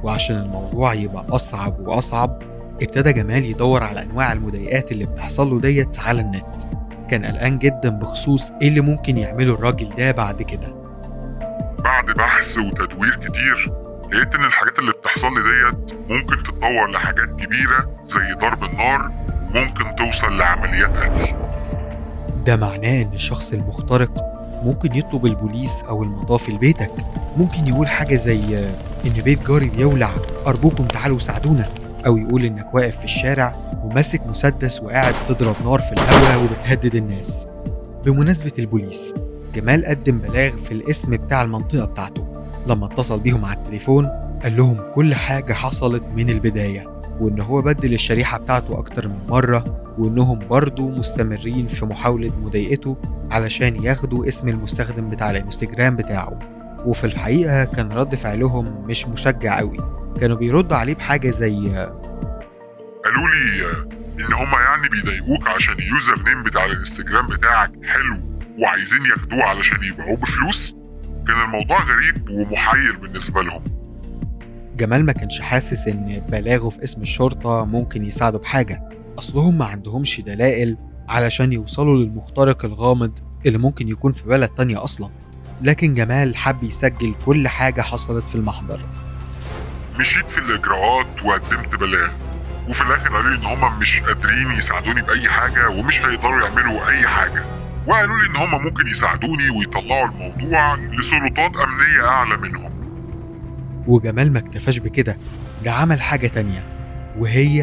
[0.02, 2.42] وعشان الموضوع يبقى أصعب وأصعب
[2.82, 6.62] ابتدى جمال يدور على أنواع المضايقات اللي بتحصل له ديت على النت.
[7.10, 10.74] كان قلقان جدا بخصوص إيه اللي ممكن يعمله الراجل ده بعد كده.
[11.78, 13.72] بعد بحث وتدوير كتير
[14.12, 19.10] لقيت إن الحاجات اللي بتحصل لي ديت ممكن تتطور لحاجات كبيرة زي ضرب النار
[19.50, 21.34] وممكن توصل لعمليات قتل.
[22.46, 24.12] ده معناه إن الشخص المخترق
[24.64, 26.90] ممكن يطلب البوليس أو المطافي لبيتك.
[27.36, 28.58] ممكن يقول حاجة زي
[29.06, 30.10] إن بيت جاري بيولع
[30.46, 31.68] أرجوكم تعالوا ساعدونا.
[32.06, 37.48] أو يقول إنك واقف في الشارع وماسك مسدس وقاعد تضرب نار في الهواء وبتهدد الناس.
[38.04, 39.14] بمناسبة البوليس
[39.54, 42.26] جمال قدم بلاغ في الاسم بتاع المنطقة بتاعته.
[42.66, 44.06] لما اتصل بيهم على التليفون
[44.42, 46.86] قال لهم كل حاجة حصلت من البداية
[47.20, 49.64] وإن هو بدل الشريحة بتاعته أكتر من مرة
[49.98, 52.96] وإنهم برضه مستمرين في محاولة مضايقته
[53.30, 56.38] علشان ياخدوا اسم المستخدم بتاع الانستجرام بتاعه.
[56.86, 59.99] وفي الحقيقة كان رد فعلهم مش مشجع قوي.
[60.20, 61.68] كانوا بيردوا عليه بحاجة زي
[63.04, 63.70] قالوا لي
[64.20, 68.20] إن هما يعني بيضايقوك عشان اليوزر نيم بتاع الانستجرام بتاعك حلو
[68.58, 70.74] وعايزين ياخدوه علشان يبيعوه بفلوس؟
[71.26, 73.64] كان الموضوع غريب ومحير بالنسبة لهم.
[74.76, 78.88] جمال ما كانش حاسس إن بلاغه في اسم الشرطة ممكن يساعده بحاجة.
[79.18, 80.76] اصلهم ما عندهمش دلائل
[81.08, 85.10] علشان يوصلوا للمخترق الغامض اللي ممكن يكون في بلد تانية أصلا.
[85.62, 88.80] لكن جمال حب يسجل كل حاجة حصلت في المحضر.
[90.00, 92.10] مشيت في الإجراءات وقدمت بلاغ.
[92.68, 97.08] وفي الآخر قالوا لي إن هما مش قادرين يساعدوني بأي حاجة ومش هيقدروا يعملوا أي
[97.08, 97.44] حاجة.
[97.86, 102.72] وقالوا لي إن هما ممكن يساعدوني ويطلعوا الموضوع لسلطات أمنية أعلى منهم.
[103.86, 105.16] وجمال ما اكتفاش بكده
[105.64, 106.64] ده عمل حاجة تانية.
[107.18, 107.62] وهي؟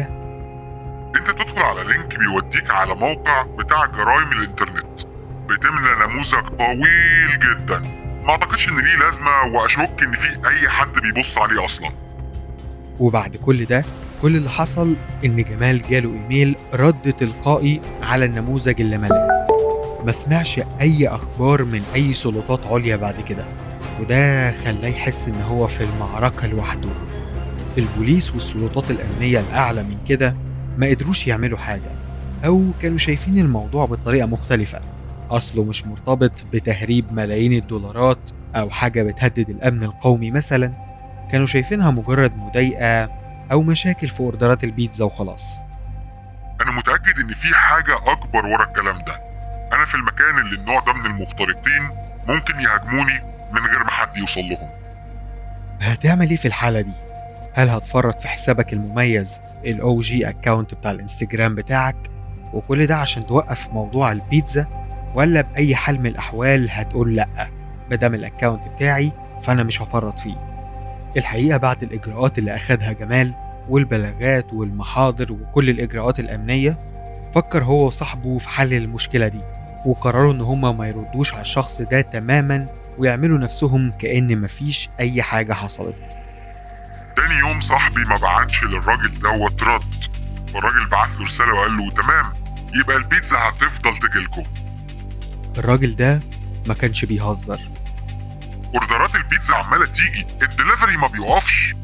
[1.16, 5.02] أنت تدخل على لينك بيوديك على موقع بتاع جرائم الإنترنت.
[5.48, 7.78] بتملى نموذج طويل جدا.
[8.24, 11.90] ما أعتقدش إن ليه لازمة وأشك إن في أي حد بيبص عليه أصلا.
[13.00, 13.84] وبعد كل ده
[14.22, 19.46] كل اللي حصل إن جمال جاله إيميل رد تلقائي على النموذج اللي ملاه.
[20.06, 23.44] ما سمعش أي أخبار من أي سلطات عليا بعد كده.
[24.00, 26.88] وده خلاه يحس إن هو في المعركة لوحده.
[27.78, 30.36] البوليس والسلطات الأمنية الأعلى من كده
[30.78, 31.90] ما قدروش يعملوا حاجة
[32.44, 34.80] أو كانوا شايفين الموضوع بطريقة مختلفة.
[35.30, 40.87] أصله مش مرتبط بتهريب ملايين الدولارات أو حاجة بتهدد الأمن القومي مثلا.
[41.32, 43.10] كانوا شايفينها مجرد مضايقة
[43.52, 45.60] أو مشاكل في أوردرات البيتزا وخلاص.
[46.60, 49.20] أنا متأكد إن في حاجة أكبر ورا الكلام ده.
[49.72, 51.82] أنا في المكان اللي النوع ده من المخترقين
[52.28, 53.22] ممكن يهاجموني
[53.52, 54.70] من غير ما حد يوصل لهم.
[55.80, 56.92] هتعمل إيه في الحالة دي؟
[57.54, 61.96] هل هتفرط في حسابك المميز ال OG account بتاع الإنستجرام بتاعك
[62.52, 64.66] وكل ده عشان توقف موضوع البيتزا؟
[65.14, 67.48] ولا بأي حال من الأحوال هتقول لأ
[67.90, 69.12] مادام ال account بتاعي
[69.42, 70.57] فأنا مش هفرط فيه؟
[71.18, 73.34] الحقيقة بعد الإجراءات اللي أخدها جمال
[73.68, 76.78] والبلاغات والمحاضر وكل الإجراءات الأمنية
[77.34, 79.40] فكر هو وصاحبه في حل المشكلة دي
[79.86, 82.66] وقرروا إن هما ما يردوش على الشخص ده تماما
[82.98, 86.18] ويعملوا نفسهم كأن مفيش أي حاجة حصلت.
[87.16, 89.82] تاني يوم صاحبي ما بعتش للراجل دوت رد.
[90.52, 92.32] فالراجل بعت له رسالة وقال له تمام
[92.80, 94.42] يبقى البيتزا هتفضل تجيلكم.
[95.58, 96.20] الراجل ده
[96.66, 97.60] ما كانش بيهزر.
[98.74, 101.74] اوردرات البيتزا عمالة تيجي الدليفري ما بيقفش.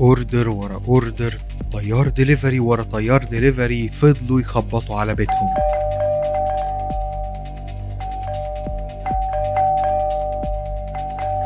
[0.00, 1.34] order ورا order
[1.72, 5.54] طيار دليفري ورا طيار دليفري فضلوا يخبطوا على بيتهم.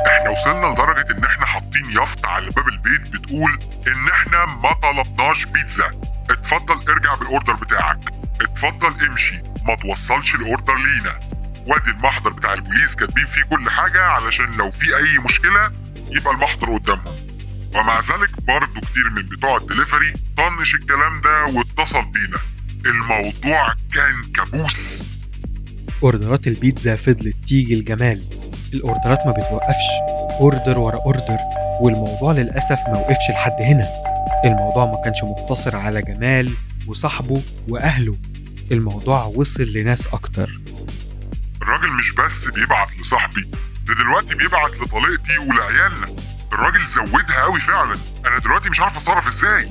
[0.06, 5.44] إحنا وصلنا لدرجة إن إحنا حاطين يافطة على باب البيت بتقول إن إحنا ما طلبناش
[5.44, 5.90] بيتزا.
[6.30, 7.98] اتفضل ارجع بال order بتاعك.
[8.40, 9.42] اتفضل امشي.
[9.64, 11.18] ما توصلش ال order لينا.
[11.66, 15.72] وادي المحضر بتاع البوليس كاتبين فيه كل حاجة علشان لو في أي مشكلة
[16.10, 17.16] يبقى المحضر قدامهم.
[17.74, 22.38] ومع ذلك برضه كتير من بتوع الدليفري طنش الكلام ده واتصل بينا.
[22.86, 25.00] الموضوع كان كابوس.
[26.02, 28.24] أوردرات البيتزا فضلت تيجي لجمال.
[28.74, 29.86] الأوردرات ما بتوقفش.
[30.40, 31.38] order ورا order.
[31.80, 33.88] والموضوع للأسف ما وقفش لحد هنا.
[34.44, 36.54] الموضوع ما كانش مقتصر على جمال
[36.86, 38.16] وصاحبه وأهله.
[38.72, 40.60] الموضوع وصل لناس أكتر.
[41.66, 43.50] الراجل مش بس بيبعت لصاحبي
[43.86, 46.06] ده دلوقتي بيبعت لطليقتي ولعيالنا.
[46.52, 47.96] الراجل زودها قوي فعلا.
[48.26, 49.68] أنا دلوقتي مش عارف أتصرف إزاي.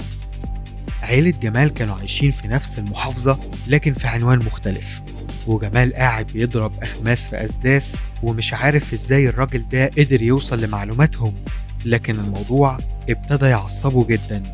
[1.04, 5.02] عيلة جمال كانوا عايشين في نفس المحافظة لكن في عنوان مختلف.
[5.48, 11.46] وجمال قاعد بيضرب أخماس في أسداس ومش عارف إزاي الراجل ده قدر يوصل لمعلوماتهم.
[11.86, 12.80] لكن الموضوع
[13.10, 14.54] ابتدى يعصبه جدا.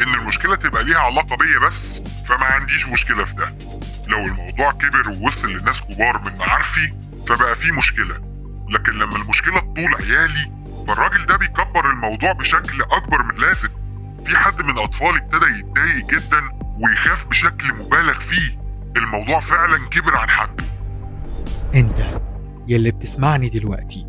[0.00, 3.54] إن المشكلة تبقى ليها علاقة بيا بس فما عنديش مشكلة في ده.
[4.08, 6.94] لو الموضوع كبر ووصل لناس كبار من معارفي
[7.28, 8.14] فبقى في مشكلة.
[8.68, 10.52] لكن لما المشكلة تطول عيالي
[10.88, 13.68] فالراجل ده بيكبر الموضوع بشكل أكبر من اللازم.
[14.26, 16.40] في حد من اطفالي ابتدى يتضايق جدا
[16.78, 18.58] ويخاف بشكل مبالغ فيه.
[18.96, 20.64] الموضوع فعلا كبر عن حده.
[21.74, 21.98] أنت
[22.68, 24.06] يلي بتسمعني دلوقتي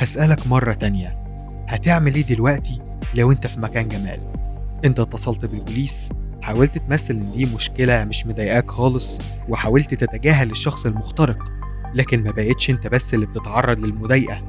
[0.00, 1.24] هسألك مرة تانية.
[1.68, 2.80] هتعمل إيه دلوقتي
[3.14, 4.32] لو أنت في مكان جمال؟
[4.84, 6.12] أنت اتصلت بالبوليس؟
[6.44, 9.18] حاولت تمثل إن دي مشكلة مش مضايقاك خالص
[9.48, 11.38] وحاولت تتجاهل الشخص المخترق
[11.94, 14.44] لكن ما بقتش أنت بس اللي بتتعرض للمضايقة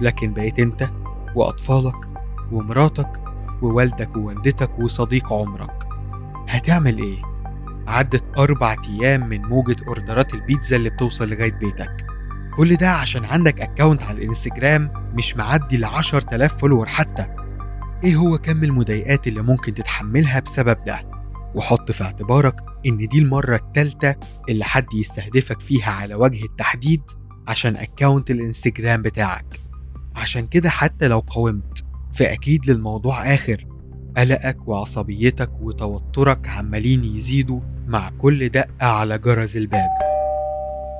[0.00, 0.88] لكن بقيت أنت
[1.34, 1.94] وأطفالك
[2.52, 3.20] ومراتك
[3.62, 5.88] ووالدك ووالدتك وصديق عمرك.
[6.48, 7.22] هتعمل إيه؟
[7.86, 12.06] عدت أربع أيام من موجة أوردرات البيتزا اللي بتوصل لغاية بيتك.
[12.56, 17.26] كل ده عشان عندك account على الإنستجرام مش معدي ل 10000 follower حتى.
[18.04, 21.15] إيه هو كم المضايقات اللي ممكن تتحملها بسبب ده؟
[21.56, 22.54] وحط في اعتبارك
[22.86, 24.14] إن دي المرة التالتة
[24.48, 27.02] اللي حد يستهدفك فيها على وجه التحديد
[27.48, 29.60] عشان أكاونت الإنستجرام بتاعك.
[30.16, 33.64] عشان كده حتى لو قاومت فأكيد للموضوع آخر
[34.16, 39.90] قلقك وعصبيتك وتوترك عمالين يزيدوا مع كل دقة على جرس الباب.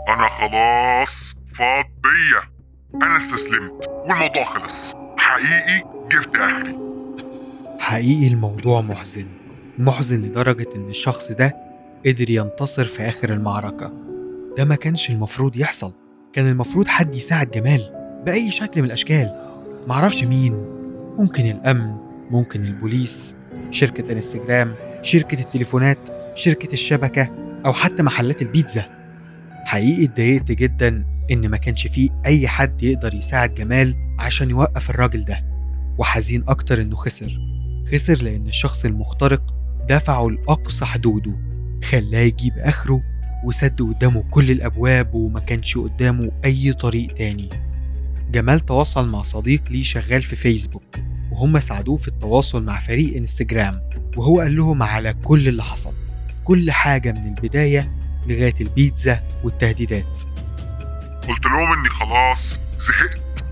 [0.09, 2.57] أنا خلاص فاض بيا.
[2.94, 4.94] أنا استسلمت والموضوع خلص.
[5.16, 5.82] حقيقي
[6.12, 6.78] جبت آخري.
[7.80, 9.36] حقيقي الموضوع محزن.
[9.79, 11.57] محزن لدرجة إن الشخص ده
[12.07, 13.93] قدر ينتصر في آخر المعركة.
[14.59, 15.93] ده ما كانش المفروض يحصل.
[16.33, 17.93] كان المفروض حد يساعد جمال
[18.27, 19.53] بأي شكل من الأشكال.
[19.87, 20.53] معرفش مين.
[21.18, 21.97] ممكن الأمن
[22.31, 23.37] ممكن البوليس
[23.70, 25.99] شركة انستجرام شركة التليفونات
[26.35, 27.31] شركة الشبكة
[27.66, 28.83] أو حتى محلات البيتزا.
[29.64, 35.24] حقيقي اتضايقت جدا إن ما كانش فيه أي حد يقدر يساعد جمال عشان يوقف الراجل
[35.24, 35.45] ده.
[35.99, 37.39] وحزين أكتر إنه خسر.
[37.93, 39.55] خسر لأن الشخص المخترق
[39.89, 41.39] دفعه لأقصى حدوده
[41.84, 43.03] خلاه يجيب آخره
[43.45, 47.49] وسد قدامه كل الأبواب وما كانش قدامه أي طريق تاني.
[48.30, 50.97] جمال تواصل مع صديق ليه شغال في فيسبوك
[51.32, 53.80] وهم ساعدوه في التواصل مع فريق إنستجرام
[54.16, 55.95] وهو قال لهم على كل اللي حصل
[56.45, 60.22] كل حاجة من البداية لغاية البيتزا والتهديدات.
[61.28, 63.45] قلت لهم إني خلاص زهقت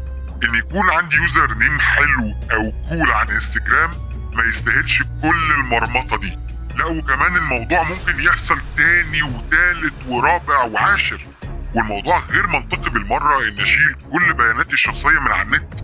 [0.44, 3.90] إن يكون عندي username حلو أو cool على إنستجرام
[4.36, 6.38] ما يستاهلش كل المرمطة دي.
[6.76, 11.26] لا وكمان الموضوع ممكن يحصل تاني وتالت ورابع وعاشر.
[11.74, 15.74] والموضوع غير منطقي بالمرة إن أشيل كل بياناتي الشخصية من على النت.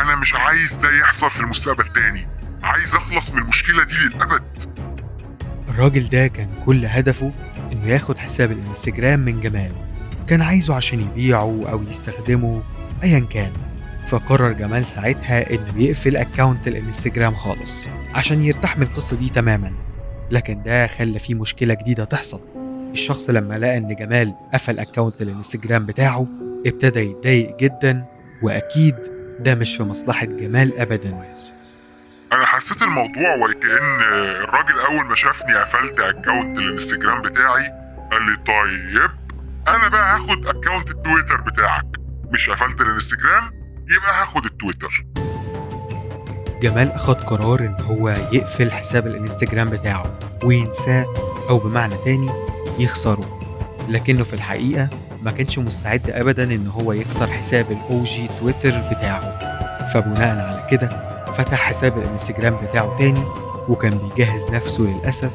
[0.00, 2.28] أنا مش عايز ده يحصل في المستقبل تاني.
[2.62, 4.74] عايز أخلص من المشكلة دي للأبد.
[5.68, 7.32] الراجل ده كان كل هدفه
[7.72, 9.72] إنه ياخد حساب الانستجرام من جمال
[10.28, 12.62] كان عايزه عشان يبيعه أو يستخدمه
[13.02, 13.52] أيا كان.
[14.06, 19.72] فقرر جمال ساعتها إنه يقفل account الإنستجرام خالص عشان يرتاح من القصة دي تماما.
[20.30, 22.40] لكن ده خلى فيه مشكلة جديدة تحصل.
[22.92, 26.26] الشخص لما لقى إن جمال قفل account الإنستجرام بتاعه
[26.66, 28.04] ابتدى يتضايق جدا
[28.42, 28.94] وأكيد
[29.40, 31.24] ده مش في مصلحة جمال ابدا.
[32.32, 34.00] أنا حسيت الموضوع وكأن
[34.44, 37.70] الراجل أول ما شافني قفلت account الإنستجرام بتاعي
[38.12, 39.10] قال لي طيب
[39.68, 41.84] أنا بقى هاخد account التويتر بتاعك.
[42.32, 45.04] مش قفلت الإنستجرام يبقى هاخد التويتر.
[46.62, 51.06] جمال أخد قرار إن هو يقفل حساب الإنستجرام بتاعه وينساه
[51.48, 52.30] أو بمعنى تاني
[52.78, 53.38] يخسره.
[53.88, 54.88] لكنه في الحقيقة
[55.22, 59.38] ما كانش مستعد أبدا إن هو يكسر حساب الأو جي تويتر بتاعه.
[59.86, 63.24] فبناء على كده فتح حساب الإنستجرام بتاعه تاني
[63.68, 65.32] وكان بيجهز نفسه للأسف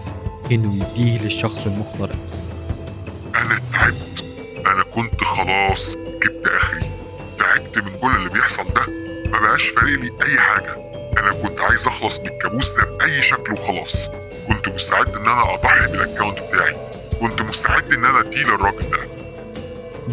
[0.51, 2.15] إنه يديه للشخص المخترق.
[3.35, 4.23] أنا تعبت.
[4.65, 6.88] أنا كنت خلاص جبت آخري.
[7.81, 8.85] من كل اللي بيحصل ده
[9.31, 10.73] ما بقاش فارق لي أي حاجة.
[11.17, 14.07] أنا كنت عايز أخلص من الكابوس ده بأي شكل وخلاص.
[14.47, 16.75] كنت مستعد إن أنا أضحي بال account بتاعي.
[17.19, 18.97] كنت مستعد إن أنا أديه للراجل ده.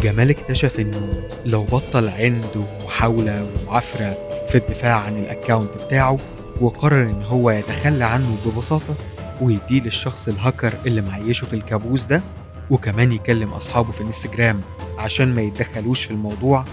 [0.02, 6.18] جمال اكتشف انه لو بطل عند ومحاولة ومعافرة في الدفاع عن ال account بتاعه
[6.60, 8.94] وقرر إن هو يتخلى عنه ببساطة
[9.40, 12.22] ويديه للشخص الهاكر اللي معيشه في الكابوس ده
[12.70, 14.60] وكمان يكلم أصحابه في الإنستجرام
[14.98, 16.64] عشان ما يتدخلوش في الموضوع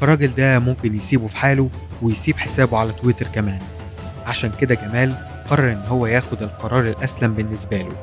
[0.00, 1.70] فالراجل ده ممكن يسيبه في حاله
[2.02, 3.58] ويسيب حسابه على تويتر كمان.
[4.26, 5.14] عشان كده جمال
[5.50, 7.96] قرر إن هو ياخد القرار الأسلم بالنسبة له.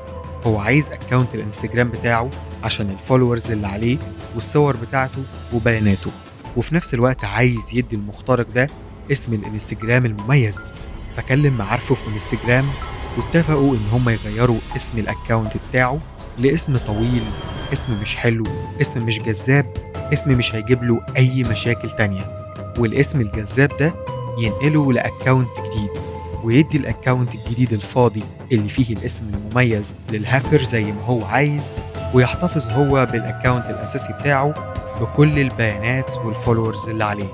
[0.45, 2.29] هو عايز account الإنستجرام بتاعه
[2.63, 3.97] عشان ال followers اللي عليه
[4.35, 5.23] والصور بتاعته
[5.53, 6.11] وبياناته.
[6.57, 8.67] وفي نفس الوقت عايز يدي المخترق ده
[9.11, 10.73] اسم الإنستجرام المميز.
[11.15, 12.65] فكلم معارفه في إنستجرام
[13.17, 15.99] واتفقوا إن هم يغيروا اسم ال account بتاعه
[16.37, 17.23] لاسم طويل
[17.73, 18.45] اسم مش حلو
[18.81, 19.73] اسم مش جذاب
[20.13, 22.25] اسم مش هيجيب له أي مشاكل تانية
[22.77, 23.93] والاسم الجذاب ده
[24.39, 25.89] ينقله ل account جديد
[26.43, 31.79] ويدي ال account الجديد الفاضي اللي فيه الاسم المميز للهاكر زي ما هو عايز
[32.13, 34.53] ويحتفظ هو بال account الأساسي بتاعه
[35.01, 37.29] بكل البيانات وال followers اللي عليه.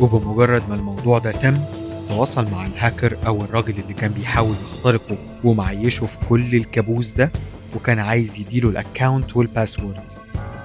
[0.00, 1.60] وبمجرد ما الموضوع ده تم
[2.08, 7.32] تواصل مع الهاكر أو الراجل اللي كان بيحاول يخترقه ومعيشه في كل الكابوس ده
[7.76, 10.00] وكان عايز يديله ال account وال password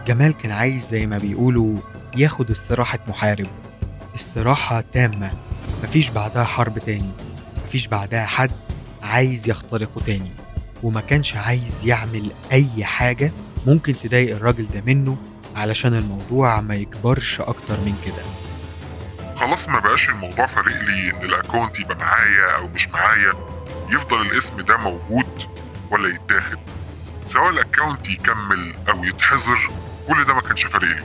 [0.08, 1.78] جمال كان عايز زي ما بيقولوا
[2.18, 3.47] ياخد استراحة محارب.
[4.16, 5.32] استراحة تامة.
[5.84, 7.12] مفيش بعدها حرب تاني.
[7.64, 8.51] مفيش بعدها حد
[9.03, 10.32] عايز يخترقه تاني.
[10.84, 13.32] وما كانش عايز يعمل أي حاجة
[13.68, 15.18] ممكن تضايق الراجل ده منه
[15.55, 18.24] علشان الموضوع ما يكبرش أكتر من كده.
[19.36, 23.34] خلاص ما بقاش الموضوع فارق لي إن الأكونت يبقى معايا أو مش معايا.
[23.89, 25.43] يفضل الاسم ده موجود
[25.91, 26.60] ولا يتاخد.
[27.34, 29.70] سواء الأكونت يكمل أو يتحظر
[30.08, 31.03] كل ده ما كانش فارق لي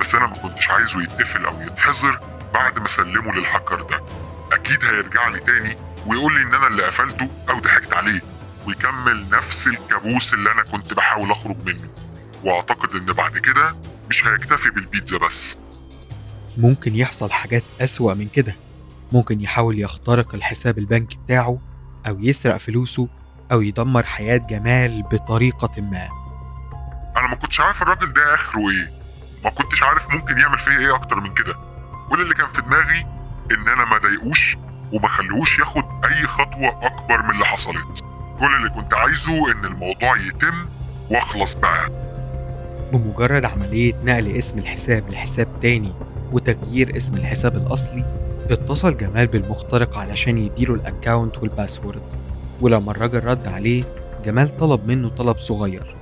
[0.00, 2.20] بس أنا ما كنتش عايزه يتقفل أو يتحظر
[2.54, 4.00] بعد ما اسلمه للهاكر ده.
[4.52, 5.76] أكيد هيرجع لي تاني
[6.06, 8.20] ويقول لي إن أنا اللي قفلته أو ضحكت عليه
[8.66, 11.88] ويكمل نفس الكابوس اللي أنا كنت بحاول أخرج منه.
[12.44, 13.76] وأعتقد إن بعد كده
[14.10, 15.54] مش هيكتفي بالبيتزا بس.
[16.56, 18.56] ممكن يحصل حاجات أسوأ من كده.
[19.12, 21.58] ممكن يحاول يخترق الحساب البنكي بتاعه
[22.08, 23.08] أو يسرق فلوسه
[23.52, 26.27] أو يدمر حياة جمال بطريقة ما.
[27.18, 28.90] أنا ما كنتش عارف الراجل ده اخره إيه.
[29.44, 31.54] ما كنتش عارف ممكن يعمل فيا إيه أكتر من كده.
[32.10, 33.06] كل اللي كان في دماغي
[33.52, 34.56] ان أنا ما ضايقوش
[34.92, 38.04] وما خليهوش ياخد اي خطوة اكبر من اللي حصلت.
[38.40, 40.66] كل اللي كنت عايزه ان الموضوع يتم
[41.10, 41.90] واخلص بقى.
[42.92, 45.92] بمجرد عملية نقل اسم الحساب لحساب تاني
[46.32, 48.04] وتغيير اسم الحساب الأصلي
[48.50, 52.02] اتصل جمال بالمخترق علشان يديله ال account وال password.
[52.60, 53.84] ولما الراجل رد عليه
[54.24, 55.97] جمال طلب منه طلب صغير.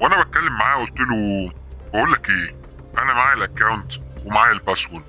[0.00, 1.52] وأنا بتكلم معاه قلت له
[1.92, 2.56] بقول لك إيه
[2.98, 3.92] أنا معايا ال account
[4.24, 5.04] ومعايا ال password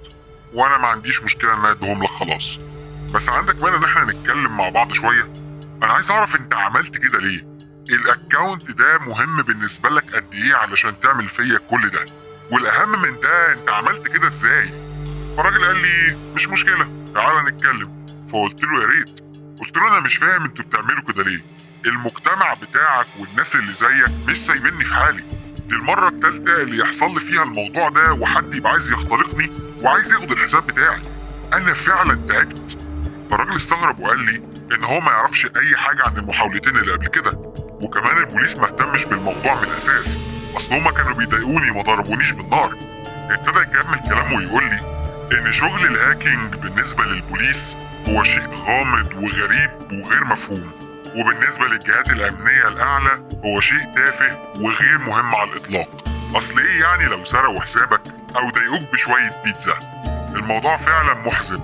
[0.53, 2.57] وأنا ما عنديش مشكلة ان اديهم لك خلاص.
[3.13, 5.33] بس عندك مانع ان إحنا نتكلم مع بعض شوية؟
[5.83, 7.47] أنا عايز اعرف انت عملت كده ليه؟
[7.89, 12.05] ال account ده مهم بالنسبة لك قد إيه علشان تعمل فيا كل ده؟
[12.51, 14.69] والاهم من ده انت عملت كده إزاي؟
[15.37, 18.05] فالراجل قال لي مش مشكلة تعالى نتكلم.
[18.33, 19.19] فقلت له يا ريت.
[19.59, 21.41] قلت له أنا مش فاهم أنتوا بتعملوا كده ليه.
[21.85, 25.23] المجتمع بتاعك والناس اللي زيك مش سايبيني في حالي.
[25.67, 29.49] دي المرة التالتة اللي يحصل لي فيها الموضوع ده وحد يبقى عايز يخترقني
[29.81, 31.01] وعايز ياخد الحساب بتاعي.
[31.53, 32.77] أنا فعلا تعبت.
[33.31, 34.41] فالراجل استغرب وقال لي
[34.75, 37.31] إن هو ما يعرفش أي حاجة عن المحاولتين اللي قبل كده
[37.81, 40.17] وكمان البوليس ما اهتمش بالموضوع من الأساس.
[40.57, 42.75] أصل هما كانوا بيضايقوني وما ضربونيش بالنار.
[43.29, 44.79] ابتدى يكمل كلامه ويقول لي
[45.39, 47.77] إن شغل ال hacking بالنسبة للبوليس
[48.09, 50.71] هو شيء غامض وغريب وغير مفهوم.
[51.15, 56.03] وبالنسبة للجهات الأمنية الأعلى هو شيء تافه وغير مهم على الإطلاق.
[56.35, 58.01] أصل إيه يعني لو سرقوا حسابك
[58.35, 59.79] أو ضايقوك بشوية بيتزا؟
[60.35, 61.59] الموضوع فعلا محزن.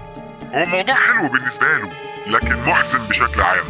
[0.55, 1.89] هو موضوع حلو بالنسبة له
[2.27, 3.65] لكن محزن بشكل عام.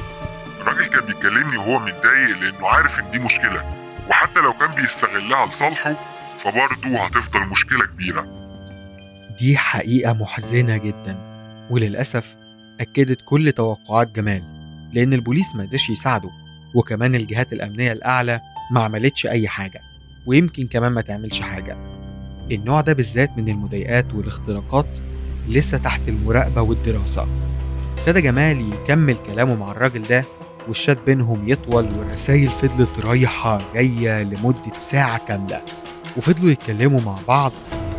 [0.61, 3.73] الراجل كان بيكلمني وهو متضايق لأنه عارف إن دي مشكلة
[4.09, 5.95] وحتى لو كان بيستغلها لصالحه
[6.43, 8.27] فبرضه هتفضل مشكلة كبيرة.
[9.39, 11.17] دي حقيقة محزنة جدا
[11.69, 12.35] وللأسف
[12.81, 14.54] أكدت كل توقعات جمال.
[14.95, 16.29] لأن البوليس ما قدرش يساعده
[16.75, 18.41] وكمان الجهات الأمنية الأعلى
[18.71, 19.81] ما عملتش أي حاجة
[20.25, 21.77] ويمكن كمان ما تعملش حاجة.
[22.51, 24.97] النوع ده بالذات من المضايقات والاختراقات
[25.47, 27.27] لسه تحت المراقبة والدراسة.
[27.99, 30.25] ابتدى جمال يكمل كلامه مع الراجل ده
[30.67, 35.61] والشات بينهم يطول والرسايل فضلت رايحة جاية لمدة ساعة كاملة.
[36.17, 37.51] وفضلوا يتكلموا مع بعض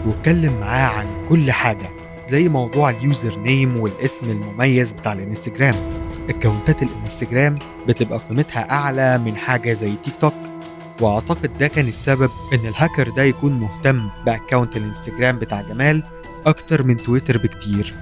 [0.06, 1.88] واتكلم معاه عن كل حاجة
[2.24, 6.05] زي موضوع ال username والاسم المميز بتاع الانستجرام.
[6.30, 7.58] account ات الإنستجرام
[7.88, 10.34] بتبقى قيمتها أعلى من حاجة زي تيك توك
[11.00, 16.02] وأعتقد ده كان السبب إن الهاكر ده يكون مهتم ب account الإنستجرام بتاع جمال
[16.46, 17.94] أكتر من تويتر بكتير.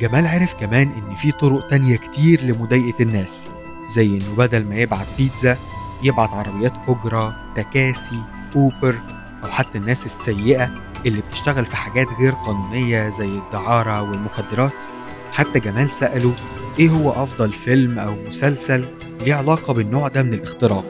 [0.00, 3.50] جمال عرف كمان إن في طرق تانية كتير لمضايقة الناس
[3.88, 5.56] زي إنه بدل ما يبعت بيتزا
[6.02, 8.22] يبعت عربيات أجرة تكاسي
[8.56, 9.00] أوبر
[9.44, 10.70] أو حتى الناس السيئة
[11.06, 14.84] اللي بتشتغل في حاجات غير قانونية زي الدعارة والمخدرات.
[15.32, 16.34] حتى جمال سأله
[16.78, 18.84] إيه هو أفضل فيلم أو مسلسل
[19.24, 20.84] ليه علاقة بالنوع ده من الاختراق؟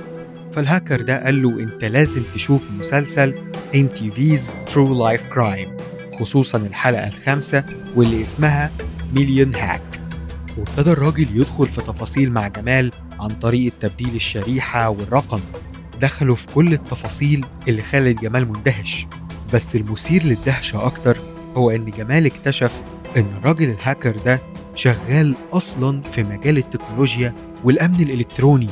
[0.52, 3.34] فالهاكر ده قال له أنت لازم تشوف مسلسل
[3.74, 5.82] MTV's True Life Crime
[6.20, 7.64] خصوصا الحلقة الخامسة
[7.96, 8.70] واللي اسمها
[9.12, 10.00] مليون هاك
[10.58, 15.40] وابتدى الراجل يدخل في تفاصيل مع جمال عن طريقة تبديل الشريحة والرقم.
[16.00, 19.06] دخلوا في كل التفاصيل اللي خلت جمال مندهش.
[19.54, 21.16] بس المثير للدهشة أكتر
[21.56, 22.82] هو إن جمال اكتشف
[23.16, 24.42] إن الراجل الهاكر ده
[24.78, 28.68] شغال أصلا في مجال التكنولوجيا والأمن الإلكتروني.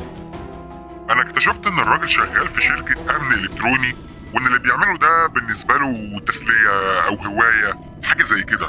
[1.10, 3.94] أنا اكتشفت إن الراجل شغال في شركة أمن إلكتروني
[4.34, 8.68] وإن اللي بيعمله ده بالنسبة له تسلية أو هواية حاجة زي كده.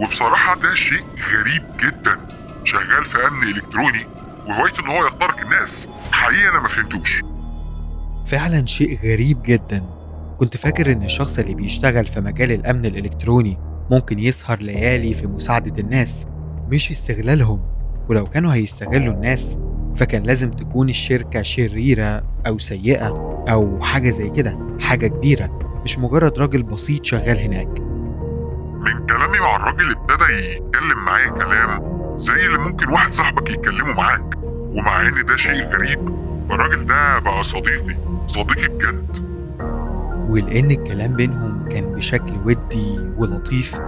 [0.00, 2.18] وبصراحة ده شيء غريب جدا.
[2.64, 4.06] شغال في أمن إلكتروني
[4.46, 5.88] وهوايته إن هو يخترق الناس.
[6.12, 7.20] حقيقة أنا ما فهمتوش.
[8.26, 9.84] فعلا شيء غريب جدا.
[10.38, 13.58] كنت فاكر إن الشخص اللي بيشتغل في مجال الأمن الإلكتروني
[13.90, 16.26] ممكن يسهر ليالي في مساعدة الناس.
[16.70, 17.60] مش استغلالهم
[18.10, 19.58] ولو كانوا هيستغلوا الناس
[19.96, 23.06] فكان لازم تكون الشركة شريرة أو سيئة
[23.48, 27.80] أو حاجة زي كده حاجة كبيرة مش مجرد راجل بسيط شغال هناك.
[28.80, 34.34] من كلامي مع الراجل ابتدى يتكلم معايا كلام زي اللي ممكن واحد صاحبك يتكلمه معاك
[34.72, 35.98] ومع إن ده شيء غريب
[36.48, 37.96] فالراجل ده بقى صديقي
[38.26, 39.28] صديقي بجد.
[40.28, 43.80] ولأن الكلام بينهم كان بشكل ودي ولطيف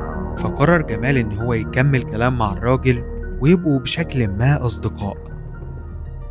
[0.42, 3.04] فقرر جمال إن هو يكمل كلام مع الراجل
[3.40, 5.16] ويبقوا بشكل ما أصدقاء.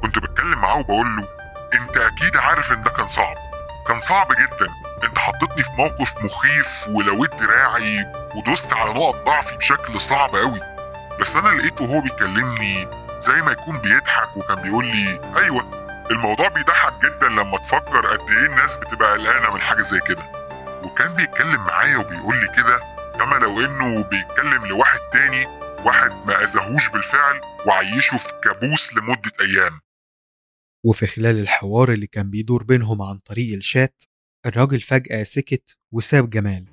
[0.03, 1.27] كنت بتكلم معاه وبقول له
[1.73, 3.35] أنت أكيد عارف إن ده كان صعب.
[3.87, 4.67] كان صعب جدا.
[5.07, 8.05] أنت حطيتني في موقف مخيف ولويت دراعي
[8.35, 10.59] ودوست على نقط ضعفي بشكل صعب قوي
[11.21, 12.87] بس أنا لقيته وهو بيكلمني
[13.21, 15.65] زي ما يكون بيضحك وكان بيقول لي أيوه
[16.11, 20.23] الموضوع بيضحك جدا لما تفكر قد إيه الناس بتبقى قلقانة من حاجة زي كده.
[20.83, 22.79] وكان بيتكلم معايا وبيقول لي كده
[23.19, 25.45] كما لو انه بيتكلم لواحد تاني
[25.85, 29.79] واحد ما اذاهوش بالفعل وعيشه في كابوس لمدة أيام.
[30.85, 34.03] وفي خلال الحوار اللي كان بيدور بينهم عن طريق الشات
[34.45, 36.65] الراجل فجأة سكت وساب جمال.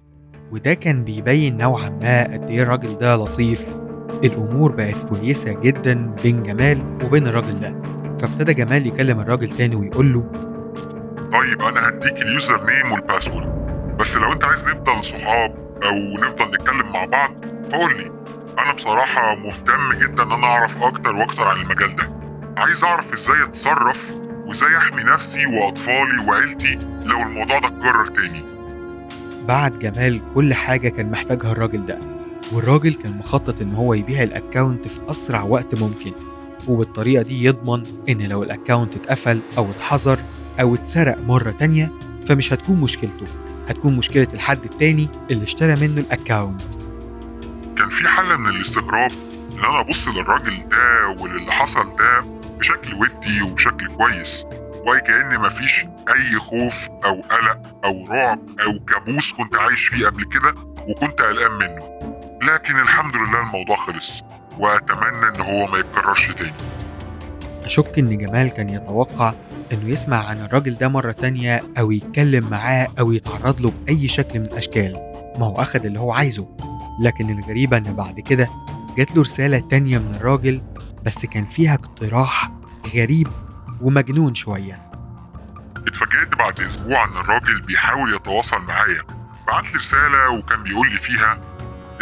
[0.53, 3.79] وده كان بيبين نوعا ما قد إيه الراجل ده لطيف.
[4.25, 7.83] الأمور بقت كويسة جدا بين جمال وبين الراجل ده.
[8.19, 10.33] فابتدى جمال يكلم الراجل تاني ويقول له
[11.33, 13.49] طيب أنا هديك ال username وال password.
[14.01, 18.11] بس لو أنت عايز نفضل صحاب أو نفضل نتكلم مع بعض؟ فقول لي.
[18.59, 22.11] أنا بصراحة مهتم جدا إن أنا أعرف أكتر وأكتر عن المجال ده.
[22.57, 23.97] عايز أعرف إزاي أتصرف
[24.47, 28.45] وإزاي أحمي نفسي وأطفالي وعيلتي لو الموضوع ده اتكرر تاني.
[29.49, 31.99] بعد جمال كل حاجة كان محتاجها الراجل ده
[32.53, 36.13] والراجل كان مخطط إن هو يبيع ال account في أسرع وقت ممكن
[36.69, 40.19] وبالطريقة دي يضمن إن لو الأكاونت اتقفل أو اتحظر
[40.61, 41.93] أو اتسرق مرة تانية
[42.27, 43.27] فمش هتكون مشكلته.
[43.69, 46.75] هتكون مشكلة الحد التاني اللي اشترى منه الأكاونت.
[47.79, 49.11] كان في حل من الاستغراب
[49.53, 52.21] إن أنا أبص للراجل ده وللي حصل ده
[52.59, 54.45] بشكل ودي وبشكل كويس
[54.87, 60.55] وكأن مفيش أي خوف أو قلق أو رعب أو كابوس كنت عايش فيه قبل كده
[60.89, 61.97] وكنت قلقان منه.
[62.43, 64.23] لكن الحمد لله الموضوع خلص
[64.59, 66.53] وأتمنى إن هو ما يتكررش تاني.
[67.65, 69.35] أشك إن جمال كان يتوقع
[69.73, 74.41] إنه يسمع عن الراجل ده مرة تانية أو يتكلم معاه أو يتعرض له بأي شكل
[74.41, 74.93] من الأشكال.
[75.39, 76.57] ما هو أخد اللي هو عايزه.
[77.01, 78.49] لكن الغريبة إن بعد كده
[78.99, 80.63] جات له رسالة تانية من الراجل
[81.07, 82.53] بس كان فيها اقتراح
[82.97, 83.29] غريب
[83.81, 84.91] ومجنون شوية.
[85.77, 89.03] اتفاجئت بعد أسبوع إن الراجل بيحاول يتواصل معايا.
[89.49, 91.39] بعت لي رسالة وكان بيقول لي فيها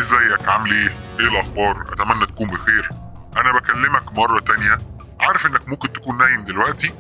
[0.01, 2.89] إزيك؟ عامل إيه؟ إيه الأخبار؟ أتمنى تكون بخير.
[3.37, 4.79] أنا بكلمك مرة تانية.
[5.21, 6.91] عارف إنك ممكن تكون نايم دلوقتي؟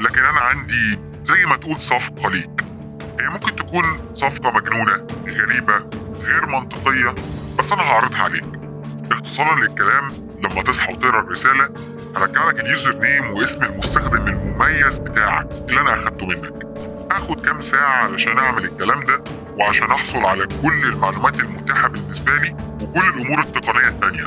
[0.00, 2.64] لكن أنا عندي زي ما تقول صفقه ليك
[3.20, 3.84] هي ممكن تكون
[4.14, 5.74] صفقة مجنونة غريبة
[6.20, 7.14] غير منطقية
[7.58, 8.44] بس أنا هعرضها عليك.
[9.12, 10.08] اختصارا للكلام
[10.42, 11.68] لما تصحى وتقرأ الرسالة
[12.16, 16.64] هرجع لك اليوزر نيم واسم المستخدم المميز بتاعك اللي أنا أخدته منك.
[17.12, 19.24] هاخد كام ساعة علشان أعمل الكلام ده
[19.58, 24.24] وعشان أحصل على كل المعلومات المتاحة بالنسبة لي وكل الأمور التقنية التانية.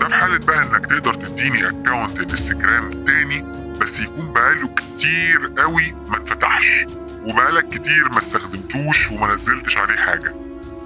[0.00, 3.44] ده في حالة بقى إنك تقدر تديني اكونت انستجرام تاني
[3.80, 6.86] بس يكون بقاله كتير قوي ما اتفتحش.
[7.24, 10.34] وبقالك كتير ما استخدمتوش وما نزلتش عليه حاجة.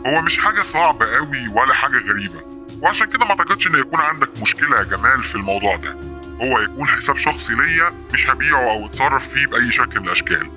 [0.06, 2.40] هو مش حاجة صعبة قوي ولا حاجة غريبة.
[2.82, 5.96] وعشان كده ما اعتقدش ان يكون عندك مشكلة يا جمال في الموضوع ده.
[6.42, 10.50] هو يكون حساب شخصي ليا مش هبيعه أو اتصرف فيه بأي شكل من الأشكال.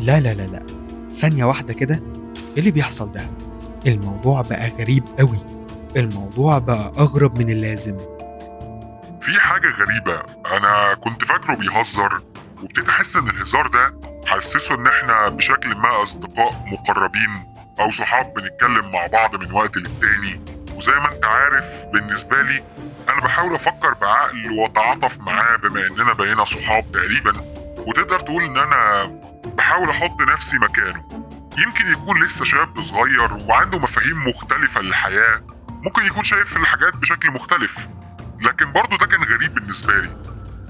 [0.00, 0.62] لا لا لا لا.
[1.12, 1.94] ثانية واحدة كده.
[1.94, 3.30] إيه اللي بيحصل ده؟
[3.86, 5.38] الموضوع بقى غريب قوي.
[5.96, 7.96] الموضوع بقى أغرب من اللازم.
[9.22, 10.22] في حاجة غريبة.
[10.56, 12.22] أنا كنت فاكره بيهزر
[12.62, 18.92] وابتديت أحس إن الهزار ده حسسه إن إحنا بشكل ما أصدقاء مقربين أو صحاب بنتكلم
[18.92, 20.40] مع بعض من وقت للتاني.
[20.74, 22.64] وزي ما أنت عارف بالنسبة لي
[23.08, 27.32] أنا بحاول أفكر بعقل وأتعاطف معاه بما إننا بقينا صحاب تقريبا.
[27.78, 29.04] وتقدر تقول إن أنا
[29.44, 31.28] بحاول أحط نفسي مكانه.
[31.58, 35.42] يمكن يكون لسه شاب صغير وعنده مفاهيم مختلفة للحياة.
[35.68, 37.78] ممكن يكون شايف الحاجات بشكل مختلف.
[38.42, 40.08] لكن برضه ده كان غريب بالنسبة لي.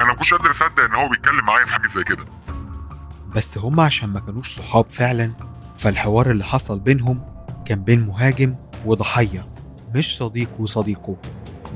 [0.01, 2.25] أنا ما كنتش قادر أصدق إن هو بيتكلم معايا في حاجة زي كده.
[3.37, 5.33] بس هما عشان ما كانوش صحاب فعلا
[5.77, 7.25] فالحوار اللي حصل بينهم
[7.67, 8.57] كان بين مهاجم
[8.87, 9.49] وضحية
[9.95, 11.17] مش صديق وصديقه.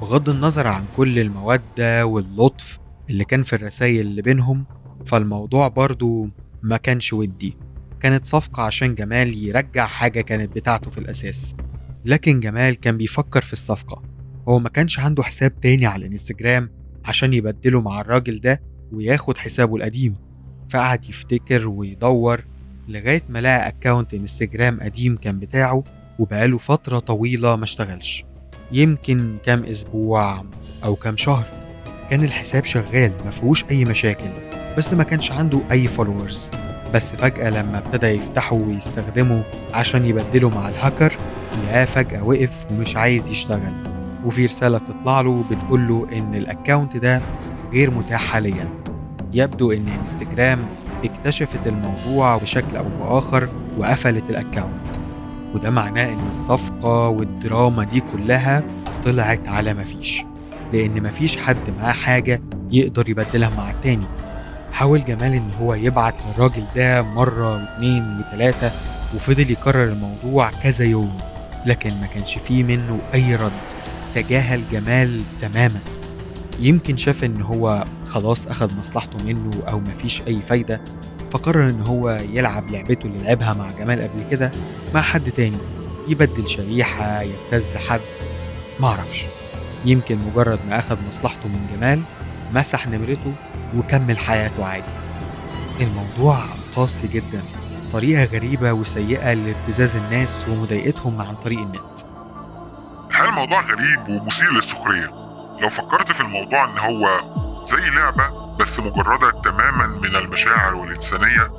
[0.00, 2.78] بغض النظر عن كل المودة واللطف
[3.10, 4.66] اللي كان في الرسايل اللي بينهم
[5.06, 6.30] فالموضوع برضو
[6.62, 7.56] ما كانش ودي.
[8.00, 11.56] كانت صفقة عشان جمال يرجع حاجة كانت بتاعته في الأساس.
[12.04, 14.02] لكن جمال كان بيفكر في الصفقة.
[14.48, 16.70] هو ما كانش عنده حساب تاني على الانستجرام
[17.04, 18.60] عشان يبدله مع الراجل ده
[18.92, 20.16] وياخد حسابه القديم.
[20.68, 22.44] فقعد يفتكر ويدور
[22.88, 25.84] لغاية ما لقى account انستجرام قديم كان بتاعه
[26.18, 28.24] وبقاله فترة طويلة ما اشتغلش.
[28.72, 30.44] يمكن كام أسبوع
[30.84, 31.46] أو كام شهر
[32.10, 34.30] كان الحساب شغال ما فيهوش أي مشاكل
[34.78, 36.50] بس ما كانش عنده أي followers
[36.94, 41.18] بس فجأة لما ابتدى يفتحه ويستخدمه عشان يبدله مع الهاكر
[41.64, 43.95] لقاه فجأة وقف ومش عايز يشتغل.
[44.26, 47.22] وفي رسالة بتطلع له بتقول له إن ال account ده
[47.72, 48.68] غير متاح حاليا.
[49.32, 50.66] يبدو إن إنستجرام
[51.04, 53.48] اكتشفت الموضوع بشكل أو بآخر
[53.78, 54.96] وقفلت الأكاونت.
[55.54, 58.62] وده معناه إن الصفقة والدراما دي كلها
[59.04, 60.24] طلعت على مفيش
[60.72, 64.04] لأن مفيش حد معاه حاجة يقدر يبدلها مع التاني
[64.72, 68.70] حاول جمال إن هو يبعت للراجل ده مرة واتنين وتلاتة
[69.14, 71.18] وفضل يكرر الموضوع كذا يوم
[71.66, 73.52] لكن ما كانش فيه منه أي رد.
[74.16, 75.80] تجاهل جمال تماما.
[76.60, 80.80] يمكن شاف إن هو خلاص أخد مصلحته منه أو مفيش أي فايدة
[81.30, 84.52] فقرر إن هو يلعب لعبته اللي لعبها مع جمال قبل كده
[84.94, 85.56] مع حد تاني
[86.08, 88.00] يبدل شريحة يبتز حد
[88.80, 89.26] معرفش
[89.84, 92.02] يمكن مجرد ما أخد مصلحته من جمال
[92.54, 93.34] مسح نمرته
[93.76, 94.92] وكمل حياته عادي.
[95.80, 96.44] الموضوع
[96.74, 97.42] قاسي جدا
[97.92, 102.15] طريقة غريبة وسيئة لابتزاز الناس ومضايقتهم عن طريق النت.
[103.16, 105.06] الحقيقة الموضوع غريب ومثير للسخرية؟
[105.60, 107.20] لو فكرت في الموضوع إن هو
[107.64, 111.50] زي لعبة بس مجردة تماما من المشاعر والإنسانية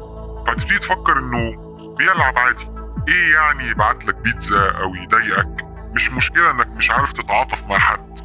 [0.47, 1.55] فتبتدي تفكر إنه
[1.97, 2.70] بيلعب عادي.
[3.08, 8.20] إيه يعني يبعت لك بيتزا أو يضايقك؟ مش مشكلة إنك مش عارف تتعاطف مع حد.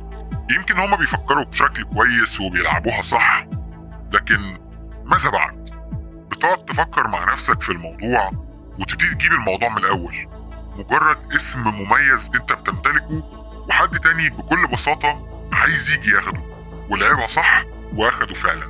[0.50, 3.46] يمكن هما بيفكروا بشكل كويس وبيلعبوها صح
[4.12, 4.58] لكن
[5.04, 5.70] ماذا بعد؟
[6.30, 8.30] بتقعد تفكر مع نفسك في الموضوع
[8.80, 10.41] وتبتدي تجيب الموضوع من الأول.
[10.78, 13.22] مجرد اسم مميز انت بتمتلكه
[13.68, 16.40] وحد تاني بكل بساطة عايز يجي ياخده
[16.90, 17.64] ولعبها صح
[17.94, 18.66] واخده فعلا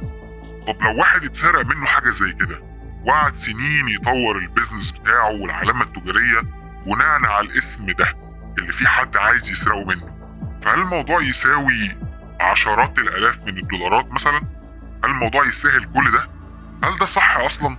[0.68, 2.62] طب لو واحد اتسرق منه حاجة زي كده
[3.06, 6.40] وقعد سنين يطور البيزنس بتاعه والعلامة التجارية
[6.86, 8.14] بناء على الاسم ده
[8.58, 10.12] اللي فيه حد عايز يسرقه منه
[10.62, 11.96] فهل الموضوع يساوي
[12.40, 14.38] عشرات الآلاف من الدولارات مثلا؟
[15.04, 16.28] هل الموضوع يستاهل كل ده؟
[16.84, 17.76] هل ده صح أصلا؟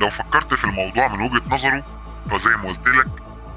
[0.00, 1.84] لو فكرت في الموضوع من وجهة نظره
[2.30, 3.06] فزي ما قلت لك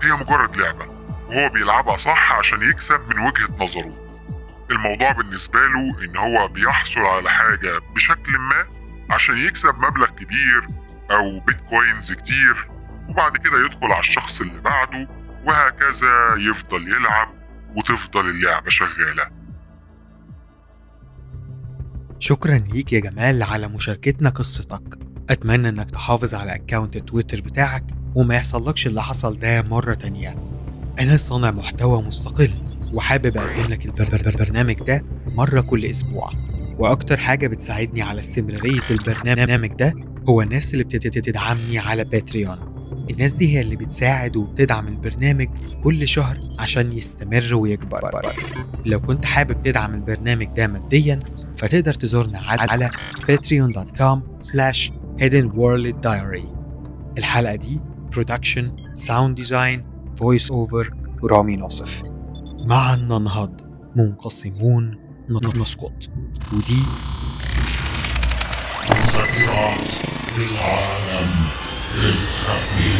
[0.04, 0.86] هي مجرد لعبة
[1.30, 4.10] وهو بيلعبها صح عشان يكسب من وجهة نظره.
[4.72, 8.66] الموضوع بالنسبة له إن هو بيحصل على حاجة بشكل ما
[9.10, 10.68] عشان يكسب مبلغ كبير
[11.12, 12.68] أو بيتكوينز كتير
[13.10, 15.08] وبعد كده يدخل على الشخص اللي بعده
[15.45, 17.30] وهكذا يفضل يلعب
[17.76, 19.30] وتفضل اللعبة شغالة.
[22.20, 25.00] شكرا ليك يا جمال على مشاركتنا قصتك.
[25.30, 27.84] أتمنى إنك تحافظ على أكاونت تويتر بتاعك
[28.20, 30.36] وما يحصلكش اللي حصل ده مرة تانية.
[30.99, 32.51] أنا صانع محتوى مستقل
[32.93, 35.03] وحابب أقدم لك البر- البرنامج ده
[35.36, 36.32] مرة كل أسبوع.
[36.78, 39.93] وأكتر حاجة بتساعدني على استمرارية البرنامج ده
[40.30, 42.57] هو الناس اللي بتدعمني على باتريون
[43.11, 45.47] الناس دي هي اللي بتساعد وبتدعم البرنامج
[45.84, 48.34] كل شهر عشان يستمر ويكبر.
[48.86, 51.20] لو كنت حابب تدعم البرنامج ده ماديا
[51.57, 52.89] فتقدر تزورنا على
[53.32, 54.91] patreon.com slash
[55.22, 56.45] hidden world diary.
[57.17, 57.80] الحلقة دي
[58.16, 58.66] production
[59.07, 59.80] sound design
[60.22, 60.93] voice over
[61.32, 62.03] رامي ناصف
[62.66, 63.62] معا ننهض.
[63.95, 64.97] منقسمون.
[65.30, 66.10] نسقط
[66.53, 66.84] ودي.
[68.97, 69.88] مسكرات
[70.38, 71.32] للعالم
[71.95, 72.93] الخفي